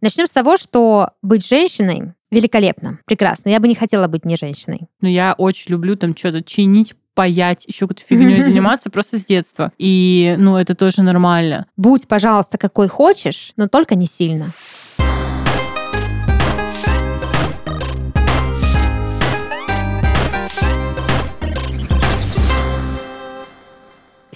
[0.00, 3.48] Начнем с того, что быть женщиной великолепно, прекрасно.
[3.48, 4.88] Я бы не хотела быть не женщиной.
[5.00, 9.72] Но я очень люблю там что-то чинить, паять, еще какой-то фигней заниматься просто с детства.
[9.76, 11.66] И, ну, это тоже нормально.
[11.76, 14.52] Будь, пожалуйста, какой хочешь, но только не сильно.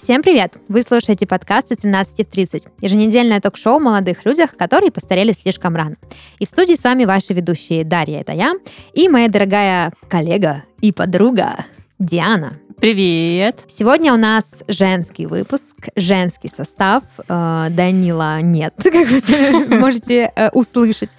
[0.03, 0.57] Всем привет!
[0.67, 5.77] Вы слушаете подкаст «С 13 в 30», еженедельное ток-шоу о молодых людях, которые постарели слишком
[5.77, 5.95] рано.
[6.41, 8.55] И в студии с вами ваши ведущие Дарья, это я,
[8.95, 11.67] и моя дорогая коллега и подруга
[12.01, 12.59] Диана.
[12.83, 13.61] Привет!
[13.69, 17.05] Сегодня у нас женский выпуск, женский состав.
[17.29, 21.13] Э, Данила нет, как вы можете э, услышать.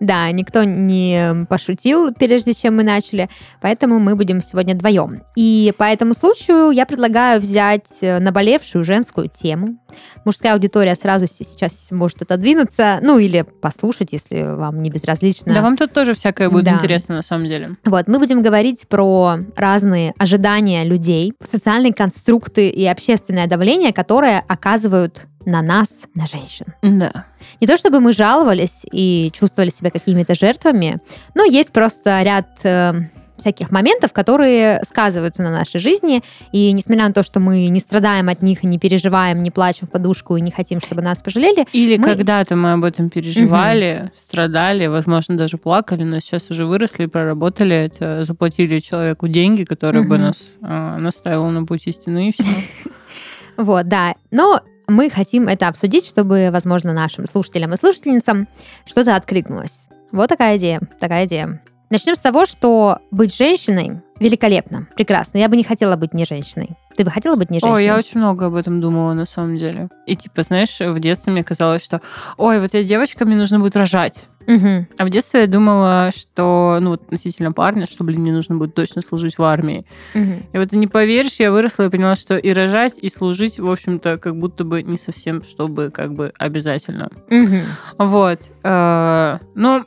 [0.00, 3.28] Да, никто не пошутил, прежде чем мы начали,
[3.60, 5.20] поэтому мы будем сегодня вдвоем.
[5.36, 9.76] И по этому случаю я предлагаю взять э, наболевшую женскую тему.
[10.24, 15.52] Мужская аудитория сразу сейчас может отодвинуться, ну или послушать, если вам не безразлично.
[15.52, 16.76] Да, вам тут тоже всякое будет да.
[16.76, 17.76] интересно на самом деле.
[17.84, 21.09] Вот, мы будем говорить про разные ожидания людей,
[21.42, 26.66] социальные конструкты и общественное давление, которое оказывают на нас, на женщин.
[26.82, 27.24] Да.
[27.60, 30.98] Не то чтобы мы жаловались и чувствовали себя какими-то жертвами,
[31.34, 32.92] но есть просто ряд э,
[33.40, 36.22] всяких моментов, которые сказываются на нашей жизни.
[36.52, 39.90] И несмотря на то, что мы не страдаем от них не переживаем, не плачем в
[39.90, 41.66] подушку и не хотим, чтобы нас пожалели.
[41.72, 42.04] Или мы...
[42.04, 44.10] когда-то мы об этом переживали, угу.
[44.16, 50.10] страдали, возможно, даже плакали, но сейчас уже выросли, проработали это, заплатили человеку деньги, который угу.
[50.10, 52.44] бы нас э, наставил на путь истины и все.
[53.56, 54.14] Вот, да.
[54.30, 58.48] Но мы хотим это обсудить, чтобы, возможно, нашим слушателям и слушательницам
[58.86, 59.88] что-то откликнулось.
[60.12, 61.62] Вот такая идея, такая идея.
[61.90, 65.38] Начнем с того, что быть женщиной великолепно, прекрасно.
[65.38, 66.70] Я бы не хотела быть не женщиной.
[66.96, 67.72] Ты бы хотела быть не женщиной?
[67.72, 69.88] Ой, я очень много об этом думала на самом деле.
[70.06, 72.00] И типа, знаешь, в детстве мне казалось, что,
[72.36, 74.28] ой, вот я девочка, мне нужно будет рожать.
[74.46, 74.86] Угу.
[74.98, 79.02] А в детстве я думала, что, ну, относительно парня, что, блин, мне нужно будет точно
[79.02, 79.84] служить в армии.
[80.14, 80.32] Угу.
[80.52, 84.18] И вот не поверишь, я выросла и поняла, что и рожать, и служить, в общем-то,
[84.18, 87.10] как будто бы не совсем, чтобы как бы обязательно.
[87.30, 88.06] Угу.
[88.06, 88.40] Вот.
[88.62, 89.84] Но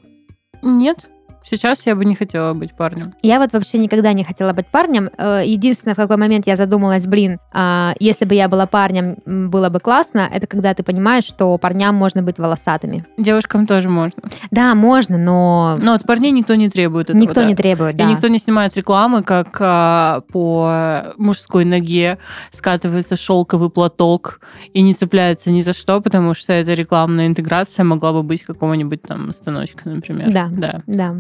[0.62, 1.08] нет,
[1.44, 3.14] Сейчас я бы не хотела быть парнем.
[3.22, 5.10] Я вот вообще никогда не хотела быть парнем.
[5.18, 9.70] Э, единственное, в какой момент я задумалась, блин, а, если бы я была парнем, было
[9.70, 13.06] бы классно, это когда ты понимаешь, что парням можно быть волосатыми.
[13.18, 14.24] Девушкам тоже можно.
[14.52, 15.78] Да, можно, но...
[15.82, 17.22] Но от парней никто не требует этого.
[17.22, 17.46] Никто да.
[17.46, 18.06] не требует, да.
[18.06, 22.18] И никто не снимает рекламы, как а, по мужской ноге
[22.52, 24.40] скатывается шелковый платок
[24.74, 29.02] и не цепляется ни за что, потому что эта рекламная интеграция могла бы быть какого-нибудь
[29.02, 30.32] там станочка, например.
[30.32, 30.82] Да, да.
[30.88, 31.16] да.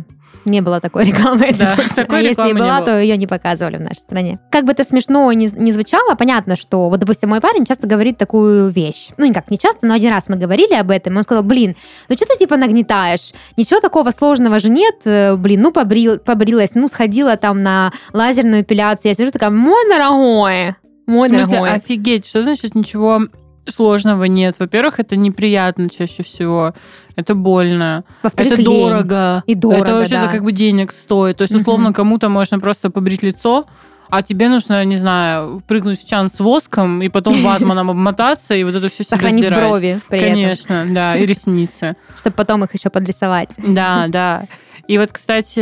[0.45, 1.51] Не было такой рекламы.
[1.57, 4.39] Да, такой а если и была, то ее не показывали в нашей стране.
[4.51, 8.17] Как бы это смешно не, не звучало, понятно, что, вот, допустим, мой парень часто говорит
[8.17, 9.09] такую вещь.
[9.17, 11.75] Ну, никак не часто, но один раз мы говорили об этом, и он сказал, блин,
[12.09, 13.31] ну что ты типа нагнетаешь?
[13.57, 18.63] Ничего такого сложного же нет, э, блин, ну побрил, побрилась, ну сходила там на лазерную
[18.63, 19.11] эпиляцию.
[19.11, 21.75] Я сижу такая, мой дорогой, мой В смысле, дорогой.
[21.75, 23.21] офигеть, что значит ничего
[23.67, 24.55] сложного нет.
[24.59, 26.73] Во-первых, это неприятно чаще всего.
[27.15, 28.03] Это больно.
[28.23, 28.65] Во-вторых, это лень.
[28.65, 29.43] дорого.
[29.47, 30.31] И дорого, Это вообще-то да.
[30.31, 31.37] как бы денег стоит.
[31.37, 31.93] То есть, условно, Мгм.
[31.93, 33.65] кому-то можно просто побрить лицо,
[34.09, 38.63] а тебе нужно, не знаю, прыгнуть в чан с воском и потом ватманом обмотаться и
[38.63, 39.59] вот это все себе Сохранить сдирать.
[39.59, 41.95] брови при этом, Конечно, да, и ресницы.
[42.17, 43.49] чтобы потом их еще подрисовать.
[43.57, 44.45] Да, да.
[44.87, 45.59] И вот, кстати,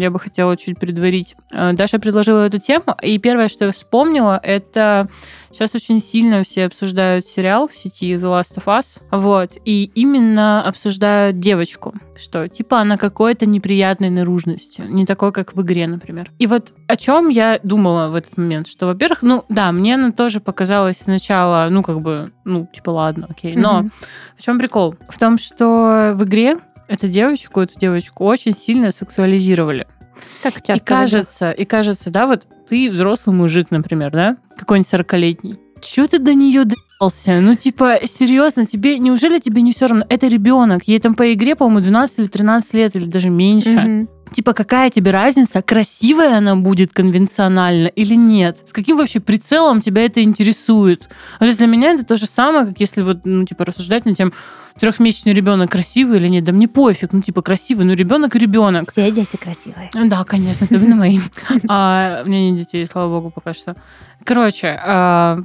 [0.00, 1.36] я бы хотела чуть предварить.
[1.52, 5.08] Э, Даша предложила эту тему, и первое, что я вспомнила, это
[5.52, 10.62] сейчас очень сильно все обсуждают сериал в сети The Last of Us, вот, и именно
[10.62, 16.30] обсуждают девочку, что типа она какой-то неприятной наружности, не такой, как в игре, например.
[16.38, 20.12] И вот о чем я думала в этот момент, что, во-первых, ну да, мне она
[20.12, 23.92] тоже показалась сначала, ну как бы, ну типа ладно, окей, но Мгм.
[24.36, 24.94] в чем прикол?
[25.08, 26.56] В том, что в игре
[26.90, 29.86] эту девочку, эту девочку очень сильно сексуализировали.
[30.42, 30.74] Как часто.
[30.74, 35.54] и кажется, и кажется, да, вот ты взрослый мужик, например, да, какой-нибудь 40-летний.
[35.80, 37.40] Чего ты до нее доебался?
[37.40, 40.04] Ну, типа, серьезно, тебе, неужели тебе не все равно?
[40.10, 43.70] Это ребенок, ей там по игре, по-моему, 12 или 13 лет, или даже меньше.
[43.70, 44.08] Мгм.
[44.32, 48.62] Типа, какая тебе разница, красивая она будет конвенционально или нет?
[48.64, 51.08] С каким вообще прицелом тебя это интересует?
[51.38, 54.16] То есть для меня это то же самое, как если вот, ну, типа, рассуждать над
[54.16, 54.32] тем,
[54.78, 58.90] трехмесячный ребенок красивый или нет, да мне пофиг, ну, типа, красивый, ну, ребенок и ребенок.
[58.90, 59.90] Все дети красивые.
[59.92, 61.18] Да, конечно, особенно мои.
[61.68, 63.76] А, У меня нет детей, слава богу, пока что.
[64.24, 65.40] Короче, а,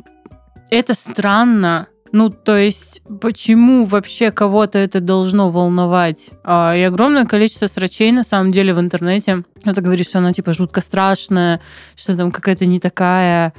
[0.70, 1.88] это странно.
[2.18, 6.30] Ну, то есть, почему вообще кого-то это должно волновать?
[6.46, 9.44] А, И огромное количество срачей, на самом деле, в интернете.
[9.60, 11.60] Кто-то говорит, что она, типа, жутко страшная,
[11.98, 13.52] что там какая-то не такая.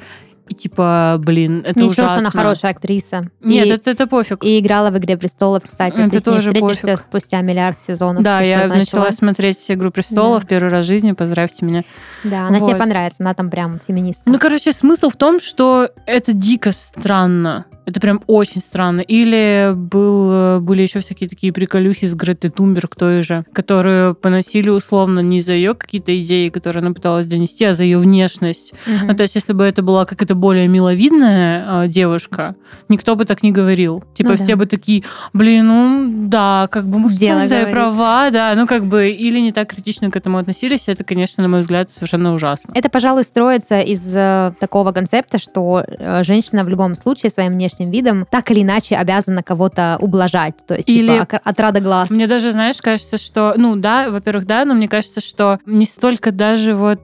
[0.49, 2.09] И типа, блин, это Ничего, ужасно.
[2.09, 3.29] что она хорошая актриса.
[3.43, 4.43] Нет, и, это, это пофиг.
[4.43, 5.99] и играла в «Игре престолов», кстати.
[5.99, 6.99] Это ты тоже пофиг.
[6.99, 8.23] спустя миллиард сезонов.
[8.23, 10.49] да, Ты я что, начала смотреть «Игру престолов» Да.
[10.49, 11.83] первый раз в жизни, поздравьте меня.
[12.25, 12.79] Да, она тебе Вот.
[12.79, 14.23] понравится, она там прям феминистка.
[14.25, 17.67] Ну, короче, смысл в том, что это дико странно.
[17.87, 19.01] Это прям очень странно.
[19.01, 25.21] Или был, были еще всякие такие приколюхи с Гретой Тумберг той же, которую поносили условно
[25.21, 28.73] не за ее какие-то идеи, которые она пыталась донести, а за ее внешность.
[28.87, 29.07] Мгм.
[29.07, 32.57] Ну, то есть, если бы это была какая-то более миловидная э, девушка,
[32.89, 34.03] никто бы так не говорил.
[34.15, 34.43] Типа, Ну да.
[34.43, 37.71] все бы такие, блин, ну, да, как бы, говорит.
[37.71, 41.49] права, да, ну, как бы, или не так критично к этому относились, это, конечно, на
[41.49, 42.73] мой взгляд, совершенно ужасно.
[42.75, 47.76] Это, пожалуй, строится из э, такого концепта, что э, женщина в любом случае своим внешним
[47.85, 50.55] видом так или иначе обязана кого-то ублажать.
[50.67, 52.11] То есть, Или- типа, отрада глаз.
[52.11, 56.33] Мне даже, знаешь, кажется, что, ну да, во-первых, да, но мне кажется, что не столько
[56.33, 57.01] даже вот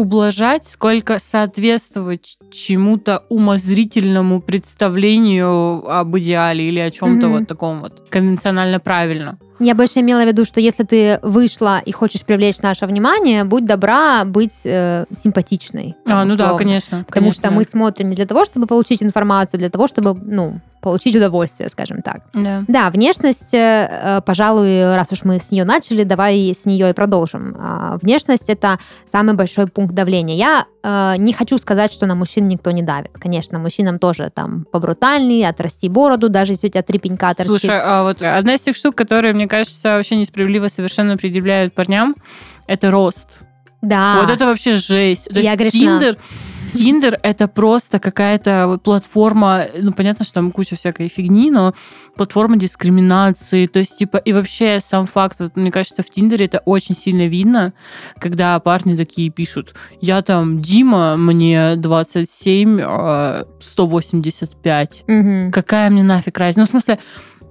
[0.00, 7.38] ублажать, сколько соответствовать чему-то умозрительному представлению об идеале или о чем-то Мгм.
[7.38, 9.38] вот таком вот конвенционально правильно.
[9.58, 13.66] Я больше имела в виду, что если ты вышла и хочешь привлечь наше внимание, будь
[13.66, 15.96] добра быть э, симпатичной.
[16.06, 17.04] А, там, ну да, конечно.
[17.06, 17.54] Потому конечно, что да.
[17.56, 22.02] мы смотрим не для того, чтобы получить информацию, для того, чтобы, ну, получить удовольствие, скажем
[22.02, 22.22] так.
[22.32, 22.64] Да.
[22.66, 26.92] Да, внешность, э, э, пожалуй, раз уж мы с нее начали, давай с нее и
[26.92, 27.56] продолжим.
[27.58, 30.36] А, Внешность это самый большой пункт давления.
[30.36, 33.10] Я э, не хочу сказать, что на мужчин никто не давит.
[33.20, 37.46] Конечно, мужчинам тоже там побрутальней, отрасти бороду, даже если у тебя три пенька торчит.
[37.46, 42.14] Слушай, а вот одна из тех штук, которые, мне кажется, вообще несправедливо совершенно предъявляют парням,
[42.66, 43.38] это рост.
[43.82, 44.20] да.
[44.22, 45.28] Вот это вообще жесть.
[45.32, 45.78] То Я есть грешна.
[45.78, 46.16] Тиндер,
[46.70, 51.74] Тиндер это просто какая-то платформа, ну понятно, что там куча всякой фигни, но
[52.16, 56.60] платформа дискриминации, то есть типа и вообще сам факт, вот, мне кажется, в Тиндере это
[56.64, 57.72] очень сильно видно,
[58.18, 65.52] когда парни такие пишут, я там Дима, мне 27, а, 185, Мгм.
[65.52, 66.60] какая мне нафиг разница?
[66.60, 66.98] Ну, в смысле,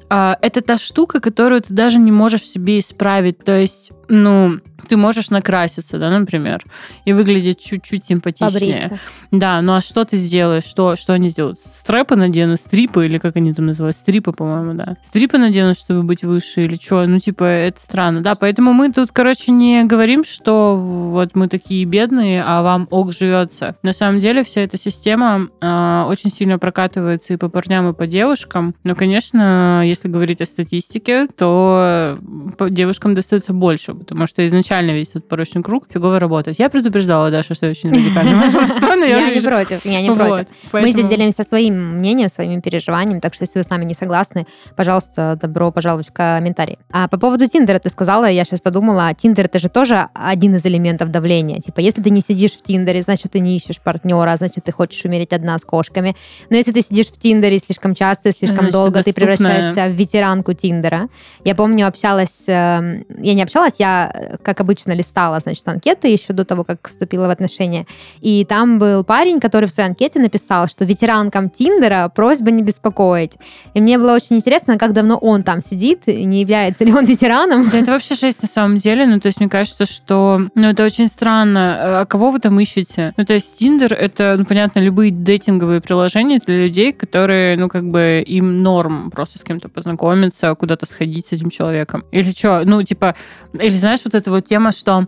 [0.10, 3.44] а, это та штука, которую ты даже не можешь в себе исправить.
[3.44, 6.63] То есть, ну, ты можешь накраситься, да, например,
[7.05, 8.49] и выглядеть чуть-чуть симпатичнее.
[8.51, 8.99] Побриться.
[9.31, 10.63] Да, ну а что ты сделаешь?
[10.63, 11.59] Что, что они сделают?
[11.59, 13.95] Стрэпы наденут, стрипы, или как они там называют?
[13.95, 14.97] Стрипы, по-моему, да.
[15.03, 17.05] Стрипы наденут, чтобы быть выше, или что?
[17.05, 18.35] Ну, типа, это странно, да.
[18.35, 23.75] Поэтому мы тут, короче, не говорим, что вот мы такие бедные, а вам ок живется.
[23.83, 28.07] На самом деле вся эта система а, очень сильно прокатывается и по парням, и по
[28.07, 28.75] девушкам.
[28.83, 32.17] Но, конечно, если говорить о статистике, то
[32.57, 36.60] по девушкам достается больше, потому что изначально весь этот порочный круг фигово работает.
[36.60, 39.06] Я предупреждала Дашу, что очень радикально.
[39.10, 40.48] Я не против, я не против.
[40.74, 44.45] Мы здесь делимся своим мнением, своими переживаниями, так что если вы с нами не согласны,
[44.75, 46.77] пожалуйста, добро пожаловать в комментарии.
[46.92, 50.66] А по поводу Тиндера ты сказала, я сейчас подумала, Тиндер это же тоже один из
[50.66, 51.60] элементов давления.
[51.60, 55.04] Типа, если ты не сидишь в Тиндере, значит, ты не ищешь партнера, значит, ты хочешь
[55.06, 56.15] умереть одна с кошками.
[56.50, 60.54] Но если ты сидишь в Тиндере слишком часто, слишком Значит, долго, ты превращаешься в ветеранку
[60.54, 61.10] Тиндера.
[61.44, 66.33] Я помню, общалась, э, я не общалась, я, э, как обычно, листала, значит, анкеты еще
[66.33, 67.85] до того, как вступила в отношения.
[68.19, 73.38] И там был парень, который в своей анкете написал, что ветеранкам Тиндера просьба не беспокоить.
[73.73, 77.69] И мне было очень интересно, как давно он там сидит, не является ли он ветераном.
[77.69, 79.06] Да это вообще жесть на самом деле.
[79.06, 82.01] Ну, то есть, мне кажется, что ну, это очень странно.
[82.01, 83.13] А кого вы там ищете?
[83.17, 87.89] Ну, то есть, Тиндер— это, ну, понятно, любые дейтинговые приложения для людей, которые, ну, как
[87.89, 92.03] бы им норм просто с кем-то познакомиться, куда-то сходить с этим человеком.
[92.12, 92.62] Или что?
[92.65, 93.15] Ну, типа,
[93.53, 95.06] или знаешь, вот эта вот тема, что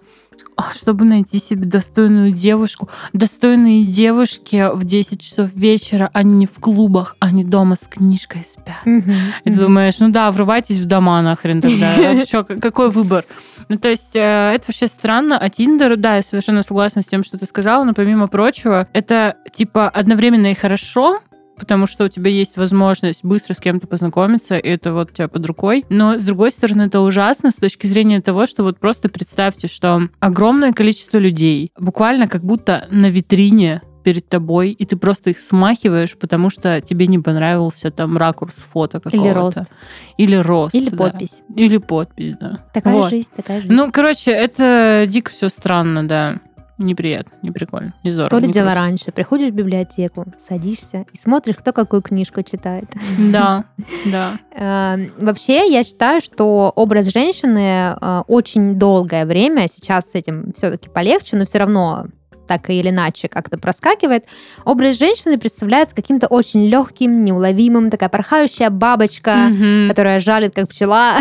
[0.56, 2.90] «А, чтобы найти себе достойную девушку.
[3.14, 8.78] Достойные девушки в 10 часов вечера, они не в клубах, они дома с книжкой спят.
[8.86, 11.96] И ты думаешь, ну да, врывайтесь в дома нахрен тогда.
[12.34, 13.26] А какой выбор?
[13.70, 15.38] Ну, то есть, э, это вообще странно.
[15.38, 19.36] А Тиндер, да, я совершенно согласна с тем, что ты сказала, но помимо прочего, это,
[19.52, 21.20] типа, одновременно и хорошо,
[21.62, 25.28] потому что у тебя есть возможность быстро с кем-то познакомиться, и это вот у тебя
[25.28, 25.86] под рукой.
[25.90, 30.10] Но, с другой стороны, это ужасно с точки зрения того, что вот просто представьте, что
[30.20, 36.18] огромное количество людей буквально как будто на витрине перед тобой, и ты просто их смахиваешь,
[36.18, 39.30] потому что тебе не понравился там ракурс фото какого-то.
[39.30, 39.74] Или рост.
[40.18, 40.74] Или рост.
[40.74, 40.98] Или да.
[40.98, 41.44] подпись.
[41.56, 42.66] Или подпись, да.
[42.74, 43.12] Такая Вот.
[43.12, 43.72] жизнь, такая жизнь.
[43.72, 46.40] Ну, короче, это дико все странно, да.
[46.82, 48.30] Неприятно, не прикольно, не здорово.
[48.32, 48.80] То ли не дело круто.
[48.82, 49.12] раньше.
[49.12, 52.86] Приходишь в библиотеку, садишься и смотришь, кто какую книжку читает.
[53.32, 53.66] Да,
[54.12, 54.40] да.
[54.56, 60.90] Э, Вообще, я считаю, что образ женщины э, очень долгое время, сейчас с этим все-таки
[60.90, 62.06] полегче, но все равно
[62.52, 64.26] так или иначе как-то проскакивает.
[64.66, 69.88] Образ женщины представляется каким-то очень легким, неуловимым, такая порхающая бабочка, Мгм.
[69.88, 71.16] которая жалит, как пчела.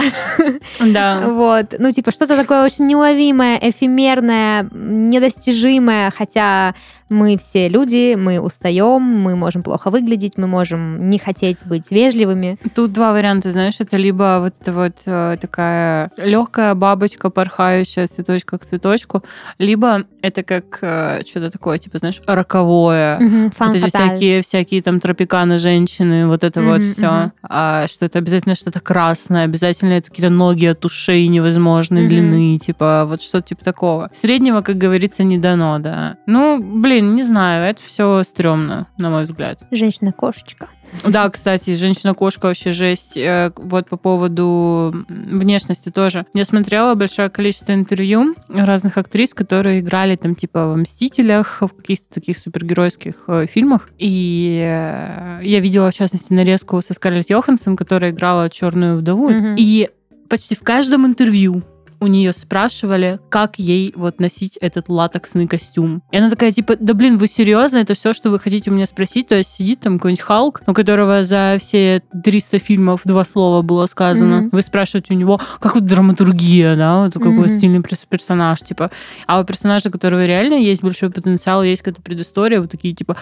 [0.80, 1.20] Да.
[1.28, 1.74] Вот.
[1.78, 6.74] Ну, типа, что-то такое очень неуловимое, эфемерное, недостижимое, хотя
[7.10, 12.56] Мы все люди, мы устаем, мы можем плохо выглядеть, мы можем не хотеть быть вежливыми.
[12.74, 18.58] Тут два варианта, знаешь, это либо вот эта вот э, такая легкая бабочка, порхающая цветочка
[18.58, 19.24] к цветочку,
[19.58, 23.18] либо это как э, что-то такое, типа, знаешь, роковое.
[23.58, 23.88] Вот эти фаталь.
[24.10, 27.10] всякие, всякие там тропиканы женщины, вот это вот Мгм, все.
[27.10, 27.32] мгм.
[27.42, 32.08] А, что это обязательно что-то красное, обязательно это какие-то ноги от ушей невозможной Мгм.
[32.08, 34.10] длины, типа вот что-то типа такого.
[34.12, 36.16] Среднего, как говорится, не дано, да.
[36.26, 39.60] Ну, блин, не знаю, это все стрёмно, на мой взгляд.
[39.70, 40.68] Женщина-кошечка.
[41.04, 43.16] Да, кстати, женщина-кошка вообще жесть.
[43.16, 46.26] Э, Вот по поводу внешности тоже.
[46.34, 52.14] Я смотрела большое количество интервью разных актрис, которые играли там типа в «Мстителях», в каких-то
[52.14, 53.88] таких супергеройских э, фильмах.
[53.98, 59.30] И э, я видела, в частности, нарезку со Скарлетт Йоханссон, которая играла черную вдову.
[59.30, 59.56] Мгм.
[59.58, 59.88] И
[60.28, 61.62] почти в каждом интервью
[62.00, 66.02] у нее спрашивали, как ей вот носить этот латексный костюм.
[66.10, 67.78] И она такая, типа, да блин, вы серьезно?
[67.78, 69.28] Это все, что вы хотите у меня спросить?
[69.28, 73.86] То есть сидит там какой-нибудь Халк, у которого за все 300 фильмов два слова было
[73.86, 74.36] сказано.
[74.42, 74.48] Мгм.
[74.52, 77.48] Вы спрашиваете у него, как вот драматургия, да, вот какой Мгм.
[77.48, 78.90] стильный перс- персонаж, типа.
[79.26, 83.16] А у персонажа, у которого реально есть большой потенциал, есть какая-то предыстория, вот такие, типа,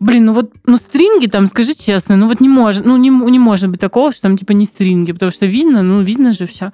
[0.00, 3.38] Блин, ну вот, ну стринги там, скажи честно, ну вот не может, ну не, не
[3.38, 6.72] может быть такого, что там типа не стринги, потому что видно, ну видно же все.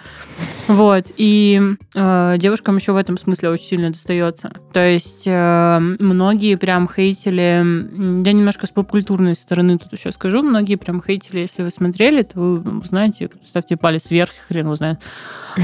[0.69, 1.61] Вот, и
[1.95, 4.53] э, девушкам еще в этом смысле очень сильно достается.
[4.75, 10.77] То есть э, многие прям хейтили, я немножко с попкультурной стороны тут еще скажу, многие
[10.77, 15.01] прям хейтили, если вы смотрели, то вы знаете, ставьте палец вверх, хрен его знает.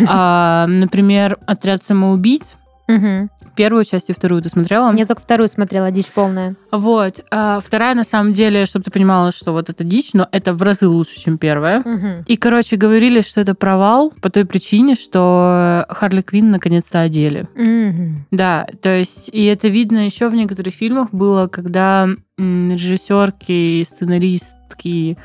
[0.09, 2.57] А, например, «Отряд самоубийц»,
[2.91, 3.31] Мгм.
[3.57, 4.95] первую часть и вторую ты смотрела?
[4.95, 6.55] Я только вторую смотрела, дичь полная.
[6.73, 7.25] Вот.
[7.31, 10.63] А вторая, на самом деле, чтобы ты понимала, что вот это дичь, но это в
[10.63, 11.81] разы лучше, чем первая.
[11.81, 12.25] Мгм.
[12.27, 17.49] И, короче, говорили, что это провал по той причине, что Харли Квинн наконец-то одели.
[17.55, 18.27] Мгм.
[18.31, 22.09] Да, то есть, и это видно еще в некоторых фильмах было, когда
[22.41, 25.19] режиссерки сценаристки,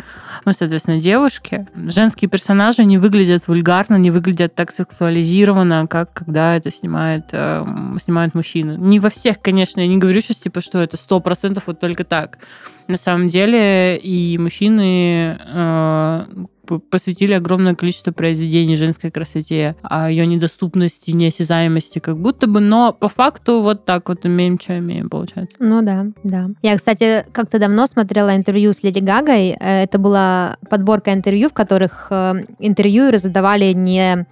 [0.44, 6.72] ну, соответственно, девушки, женские персонажи не выглядят вульгарно, не выглядят так сексуализированно, как когда это
[6.72, 8.78] снимает, эм, снимают мужчины.
[8.78, 12.04] Не во всех, конечно, я не говорю сейчас, типа, что это сто процентов вот только
[12.04, 12.40] так.
[12.88, 16.26] На самом деле и мужчины э,
[16.66, 23.10] посвятили огромное количество произведений женской красоте, о ее недоступности, неосязаемости, как будто бы, но по
[23.10, 25.56] факту вот так вот имеем, что имеем, получается.
[25.60, 26.50] Ну да, да.
[26.62, 29.56] Я, кстати, как-то давно смотрела интервью с Леди Гагой.
[29.60, 34.26] Э, Это была подборка интервью, в которых э, интервьюеры задавали не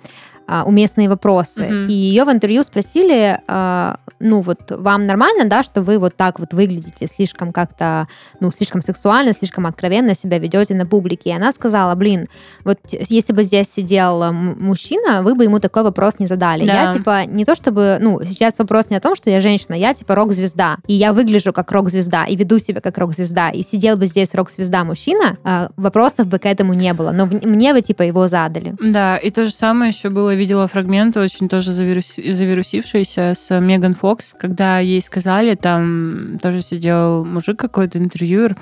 [0.48, 1.64] а, уместные вопросы.
[1.64, 1.88] Мгм.
[1.88, 6.40] И ее в интервью спросили, а, ну вот вам нормально, да, что вы вот так
[6.40, 8.08] вот выглядите слишком как-то,
[8.40, 11.32] ну слишком сексуально, слишком откровенно себя ведете на публике.
[11.32, 12.28] И она сказала, блин,
[12.64, 16.66] вот если бы здесь сидел мужчина, вы бы ему такой вопрос не задали.
[16.66, 16.84] Да.
[16.84, 19.94] Я типа не то чтобы, ну сейчас вопрос не о том, что я женщина, я
[19.94, 24.06] типа рок-звезда, и я выгляжу как рок-звезда и веду себя как рок-звезда, и сидел бы
[24.06, 28.28] здесь рок-звезда мужчина, а, вопросов бы к этому не было, но мне бы типа его
[28.28, 28.76] задали.
[28.80, 33.96] Да, и то же самое еще было, видела фрагмент, очень тоже завирус- завирусившийся с Меган
[33.96, 38.56] Фокс, когда ей сказали, там тоже сидел мужик какой-то, интервьюер,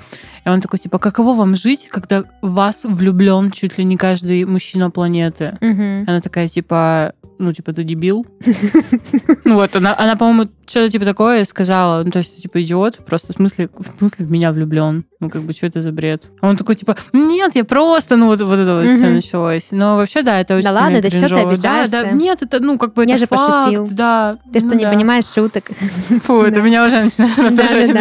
[0.44, 4.44] и он такой, типа, каково вам жить, когда в вас влюблен чуть ли не каждый
[4.44, 5.58] мужчина планеты?
[5.60, 6.04] Мгм.
[6.06, 8.26] Она такая, типа, ну, типа, ты дебил?
[9.44, 12.02] Вот, она, она по-моему, что-то типа такое сказала.
[12.04, 15.04] Ну, то есть, типа, идиот, просто в смысле, в смысле в меня влюблен.
[15.20, 16.30] Ну, как бы, что это за бред?
[16.40, 19.68] А он такой, типа, нет, я просто, ну, вот, вот это вот все началось.
[19.70, 21.56] Но вообще, да, это очень Да ладно, да чё ты кринжово.
[21.56, 22.16] Да, да, обижаешься?
[22.16, 23.88] нет, это, ну, как бы, Я это же факт, пошутил.
[23.92, 24.38] да.
[24.52, 24.90] Ты что, ну не да.
[24.90, 25.64] понимаешь шуток?
[26.24, 27.92] Фу, это меня уже начинает раздражать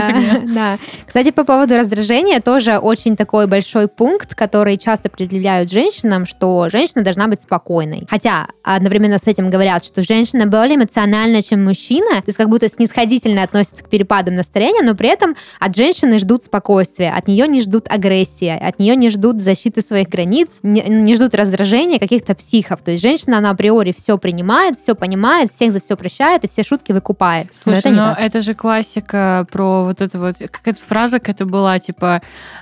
[0.54, 0.78] да.
[1.06, 7.04] Кстати, по поводу раздражения, тоже очень такой большой пункт, который часто предъявляют женщинам, что женщина
[7.04, 8.08] должна быть спокойной.
[8.10, 12.70] Хотя одновременно с этим говорят, что женщина более эмоциональна, чем мужчина, то есть как будто
[12.70, 17.62] снисходительно относятся к перепадам настроения, но при этом от женщины ждут спокойствия, от нее не
[17.62, 22.84] ждут агрессии, от нее не ждут защиты своих границ, не, не ждут раздражения каких-то психов.
[22.84, 26.64] То есть женщина, она априори все принимает, все понимает, всех за все прощает и все
[26.64, 27.48] шутки выкупает.
[27.48, 28.20] Но Слушай, это не ну так.
[28.20, 30.36] это же классика про вот это вот...
[30.38, 32.22] Какая-то фраза какая-то была, типа,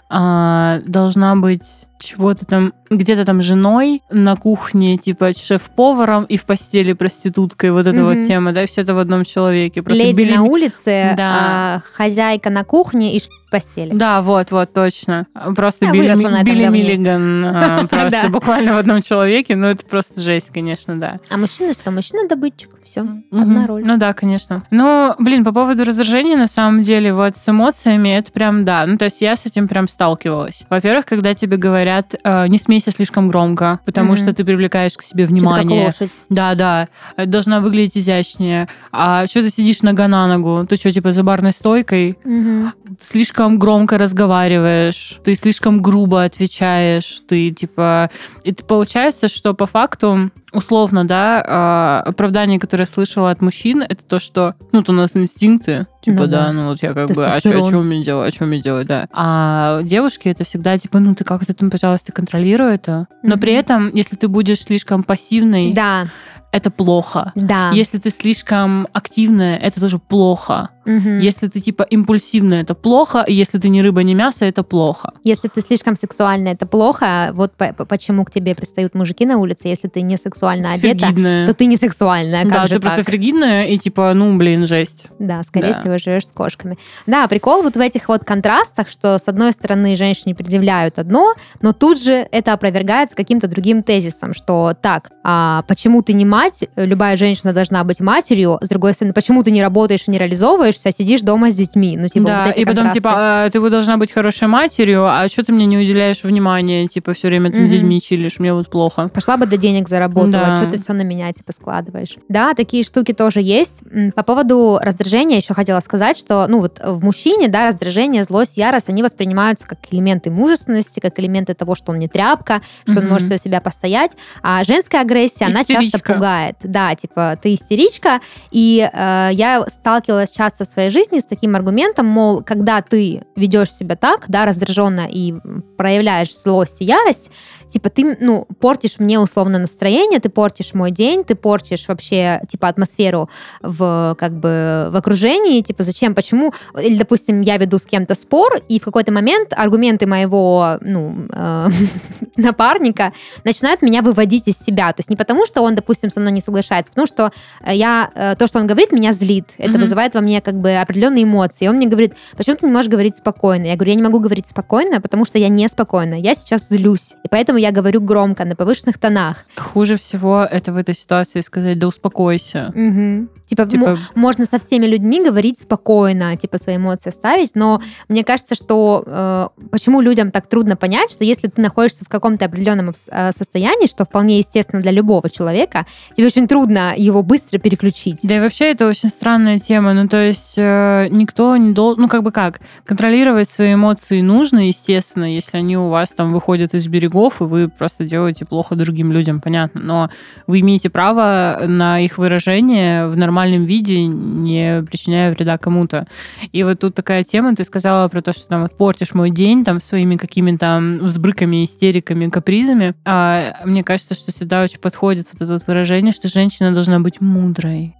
[0.10, 6.94] а, должна быть чего-то там, где-то там женой на кухне, типа шеф-поваром и в постели
[6.94, 8.06] проституткой, вот эта Мгм.
[8.06, 9.84] вот тема, да, все это в одном человеке.
[9.84, 11.36] Просто Леди Билли- на улице, Да.
[11.40, 13.92] а, хозяйка на кухне и в постели.
[13.94, 15.28] Да, вот, вот, точно.
[15.56, 16.14] Просто Я Билли,
[16.44, 16.70] Билли говне.
[16.70, 18.30] Миллиган а, просто Да.
[18.30, 21.20] буквально в одном человеке, ну это просто жесть, конечно, да.
[21.30, 21.92] А мужчина что?
[21.92, 22.70] Мужчина добытчик.
[22.84, 23.04] Все.
[23.04, 23.24] Мгм.
[23.32, 23.84] Одна роль.
[23.86, 24.64] Ну да, конечно.
[24.72, 28.86] Ну, блин, по поводу раздражения, на самом деле, вот с эмоциями, это прям, да.
[28.88, 30.64] Ну, то есть я с этим прям сталкивалась.
[30.70, 34.18] Во-первых, когда тебе говорят, э, не смейся слишком громко, потому Мгм.
[34.18, 35.86] что ты привлекаешь к себе Что-то как внимание.
[35.86, 36.12] лошадь.
[36.30, 38.68] Да, да, э, должна выглядеть изящнее.
[38.92, 40.66] А что ты сидишь нога на ногу?
[40.68, 42.18] Ты что, типа за барной стойкой?
[42.24, 42.74] Мгм.
[43.00, 48.10] слишком громко разговариваешь, ты слишком грубо отвечаешь, ты типа...
[48.44, 54.04] И получается, что по факту, условно, да, а, оправдание, которое я слышала от мужчин, это
[54.04, 56.52] то, что, ну, вот у нас инстинкты, типа, Ну да, да.
[56.52, 59.08] ну вот я как бы, а что мне делать, а что мне делать, да.
[59.12, 63.08] А девушки это всегда, типа, ну, ты как-то там, пожалуйста, контролируй это.
[63.24, 63.40] Но Мгм.
[63.40, 66.08] при этом, если ты будешь слишком пассивной, Да,
[66.52, 67.32] это плохо.
[67.36, 67.72] да.
[67.74, 70.70] Если ты слишком активная, это тоже плохо.
[70.86, 71.20] Мгм.
[71.20, 73.24] Если ты типа импульсивная, это плохо.
[73.28, 75.12] Если ты не рыба, не мясо, это плохо.
[75.24, 77.30] Если ты слишком сексуальна, это плохо.
[77.34, 79.68] Вот по- по- почему к тебе пристают мужики на улице.
[79.68, 81.46] Если ты не сексуально одета, Фригидная.
[81.46, 82.44] то ты не сексуальная.
[82.44, 83.06] Как да, же ты просто так?
[83.06, 85.08] фригидная и типа, ну, блин, жесть.
[85.20, 85.80] Да, скорее Да.
[85.80, 86.78] всего, живешь с кошками.
[87.06, 91.72] Да, прикол вот в этих вот контрастах, что с одной стороны женщине предъявляют одно, но
[91.74, 96.39] тут же это опровергается каким-то другим тезисом, что так, а почему ты не мать,
[96.76, 100.90] любая женщина должна быть матерью, с другой стороны, почему ты не работаешь и не реализовываешься,
[100.90, 103.00] а сидишь дома с детьми, ну типа да, вот и потом, контрасты.
[103.00, 107.28] типа, ты должна быть хорошей матерью, а что ты мне не уделяешь внимания, типа, все
[107.28, 107.68] время ты Мгм.
[107.68, 109.10] с детьми чилишь, мне вот плохо.
[109.10, 110.58] Пошла бы до денег заработала, Да.
[110.62, 112.16] что ты все на меня типа складываешь.
[112.30, 113.84] Да, такие штуки тоже есть.
[114.16, 118.90] По поводу раздражения еще хотела сказать, что ну вот в мужчине, да, раздражение, злость, ярость,
[118.90, 123.10] они воспринимаются как элементы мужественности, как элементы того, что он не тряпка, что он Мгм.
[123.10, 124.12] может за себя постоять.
[124.42, 126.14] А женская агрессия, она часто Истеричка.
[126.30, 126.56] Пугает.
[126.64, 128.20] Да, типа ты истеричка.
[128.52, 133.72] И э, я сталкивалась часто в своей жизни с таким аргументом, мол, когда ты ведешь
[133.72, 135.34] себя так, да, раздраженно и
[135.78, 137.32] проявляешь злость и ярость,
[137.70, 142.68] типа ты, ну, портишь мне условно настроение, ты портишь мой день, ты портишь вообще, типа,
[142.68, 143.30] атмосферу
[143.62, 148.60] в, как бы, в окружении, типа, зачем, почему, или, допустим, я веду с кем-то спор,
[148.68, 151.70] и в какой-то момент аргументы моего, ну, э,
[152.36, 156.32] напарника начинают меня выводить из себя, то есть не потому, что он, допустим, со мной
[156.32, 157.32] не соглашается, потому что
[157.64, 159.82] э, я, э, то, что он говорит, меня злит, это Мгм.
[159.82, 162.90] вызывает во мне, как бы, определенные эмоции, и он мне говорит, почему ты не можешь
[162.92, 163.66] говорить спокойно?
[163.66, 167.14] Я говорю, я не могу говорить спокойно, потому что я не спокойна, я сейчас злюсь,
[167.24, 169.46] и поэтому я говорю громко, на повышенных тонах.
[169.58, 172.72] Хуже всего это в этой ситуации сказать, да успокойся.
[172.76, 173.30] Мгм.
[173.46, 178.54] Типа, Типа, можно со всеми людьми говорить спокойно, типа свои эмоции ставить, но мне кажется,
[178.54, 183.32] что э, почему людям так трудно понять, что если ты находишься в каком-то определенном э,
[183.32, 188.20] состоянии, что вполне естественно для любого человека, тебе очень трудно его быстро переключить.
[188.24, 189.94] Да и вообще это очень странная тема.
[189.94, 192.02] Ну, то есть э, никто не должен...
[192.02, 192.60] Ну, как бы как?
[192.86, 197.70] Контролировать свои эмоции нужно, естественно, если они у вас там выходят из берегов, и вы
[197.70, 199.82] просто делаете плохо другим людям, понятно.
[199.82, 200.10] Но
[200.48, 206.08] вы имеете право на их выражение в нормальном виде, не причиняя вреда кому-то.
[206.52, 209.64] И вот тут такая тема, ты сказала про то, что там вот портишь мой день
[209.64, 212.94] там своими какими-то взбрыками, истериками, капризами.
[213.06, 217.22] А мне кажется, что сюда очень подходит вот это вот выражение, что женщина должна быть
[217.22, 217.96] мудрой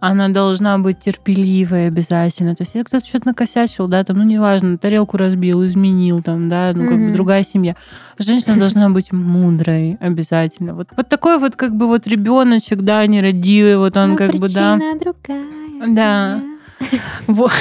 [0.00, 2.54] она должна быть терпеливой обязательно.
[2.54, 6.72] То есть, если кто-то что-то накосячил, да, там, ну, неважно, тарелку разбил, изменил, там, да,
[6.74, 7.74] ну, как бы другая семья.
[8.18, 10.74] Женщина должна быть мудрой обязательно.
[10.74, 14.48] Вот, вот такой вот, как бы, вот ребеночек, да, нерадивый, вот он, Но как бы,
[14.48, 14.78] да.
[15.00, 15.44] другая.
[15.94, 16.40] Да.
[16.40, 16.59] семья.
[17.26, 17.52] Вот.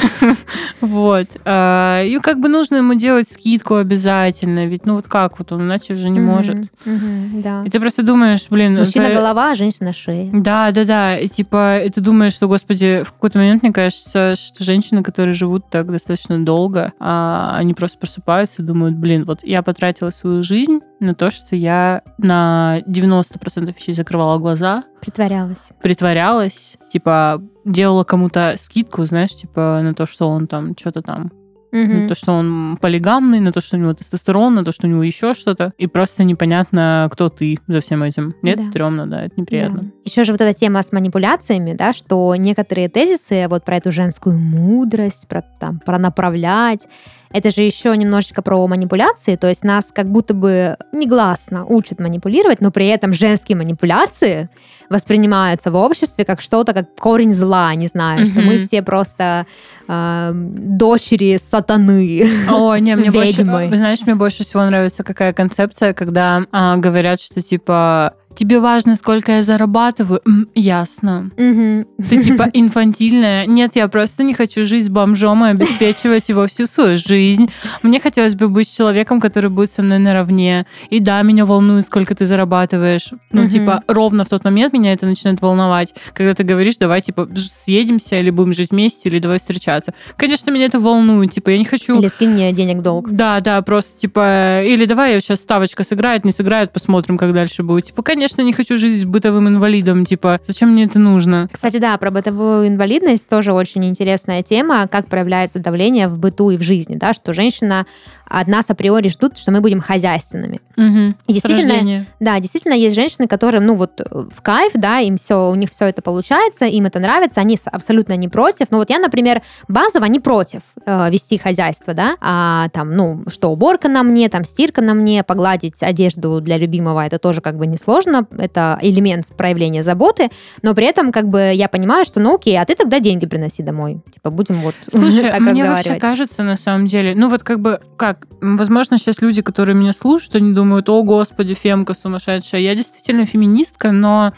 [0.82, 1.28] вот.
[1.46, 4.66] А, И как бы нужно ему делать скидку обязательно.
[4.66, 6.72] Ведь, ну, вот как вот он, иначе уже не может.
[6.86, 7.64] Да.
[7.66, 8.78] И ты просто думаешь, блин...
[8.78, 10.30] Мужчина за- голова, а женщина шея.
[10.34, 11.18] Да, да, да.
[11.18, 15.34] И типа, и ты думаешь, что, господи, в какой-то момент, мне кажется, что женщины, которые
[15.34, 20.44] живут так достаточно долго, а, они просто просыпаются и думают, блин, вот я потратила свою
[20.44, 25.70] жизнь на то, что я на 90% вещей закрывала глаза, Притворялась.
[25.82, 31.32] притворялась, типа, делала кому-то скидку, знаешь, типа, на то, что он там что-то там
[31.72, 32.02] Мгм.
[32.04, 34.90] на то, что он полигамный, на то, что у него тестостерон, на то, что у
[34.90, 35.72] него еще что-то.
[35.78, 38.34] И просто непонятно, кто ты за всем этим.
[38.42, 38.64] Это Да.
[38.64, 39.92] стрёмно, да, это неприятно.
[40.04, 44.40] Еще же вот эта тема с манипуляциями, да, что некоторые тезисы вот про эту женскую
[44.40, 46.88] мудрость, про там про направлять,
[47.32, 52.62] это же еще немножечко про манипуляции, то есть нас как будто бы негласно учат манипулировать,
[52.62, 54.50] но при этом женские манипуляции
[54.89, 59.46] воспринимаются в обществе как что-то, как корень зла, не знаю, что мы все просто
[59.88, 62.26] э, дочери сатаны.
[62.50, 63.70] О, не, мне больше, Ведьмы.
[63.76, 69.34] знаешь, мне больше всего нравится какая концепция, когда а, говорят, что типа тебе важно, сколько
[69.34, 70.22] я зарабатываю?
[70.26, 71.32] М, ясно.
[71.36, 73.46] Ты типа инфантильная.
[73.46, 77.50] Нет, я просто не хочу жить с бомжом и обеспечивать его всю свою жизнь.
[77.84, 80.65] Мне хотелось бы быть человеком, который будет со мной наравне.
[80.89, 83.12] И да, меня волнует, сколько ты зарабатываешь.
[83.32, 85.94] Ну, типа, ровно в тот момент меня это начинает волновать.
[86.13, 89.94] Когда ты говоришь, давай, типа, съедемся, или будем жить вместе, или давай встречаться.
[90.15, 91.32] Конечно, меня это волнует.
[91.32, 92.00] Типа, я не хочу...
[92.00, 93.12] Или скинь мне денег долг.
[93.12, 97.86] Да, да, просто типа, или давай сейчас ставочка сыграет, не сыграет, посмотрим, как дальше будет.
[97.86, 101.50] Типа, конечно, не хочу жить бытовым инвалидом, типа, зачем мне это нужно?
[101.52, 106.58] Кстати, да, про бытовую инвалидность тоже очень интересная тема, как проявляется давление в быту и
[106.58, 107.86] в жизни, да, что женщина
[108.30, 110.62] от нас априори ждут, что мы будем хозяйственными.
[110.78, 111.18] Мгм.
[111.28, 112.06] И действительно.
[112.20, 115.86] Да, действительно, есть женщины, которые, ну вот, в кайф, да, им все, у них все
[115.86, 118.68] это получается, им это нравится, они абсолютно не против.
[118.72, 123.50] Ну вот я, например, базово не против э, вести хозяйство, да, а там, ну, что
[123.50, 127.66] уборка на мне, там, стирка на мне, погладить одежду для любимого, это тоже как бы
[127.66, 130.30] несложно, это элемент проявления заботы,
[130.62, 133.63] но при этом как бы я понимаю, что, ну окей, а ты тогда деньги приноси
[133.63, 137.60] домой, типа будем вот Слушай, так мне вообще кажется, на самом деле, ну вот как
[137.60, 142.62] бы, как, возможно, сейчас люди, которые меня слушают, они думают, о, господи, Фемка сумасшедшая.
[142.62, 144.34] Я действительно феминистка, но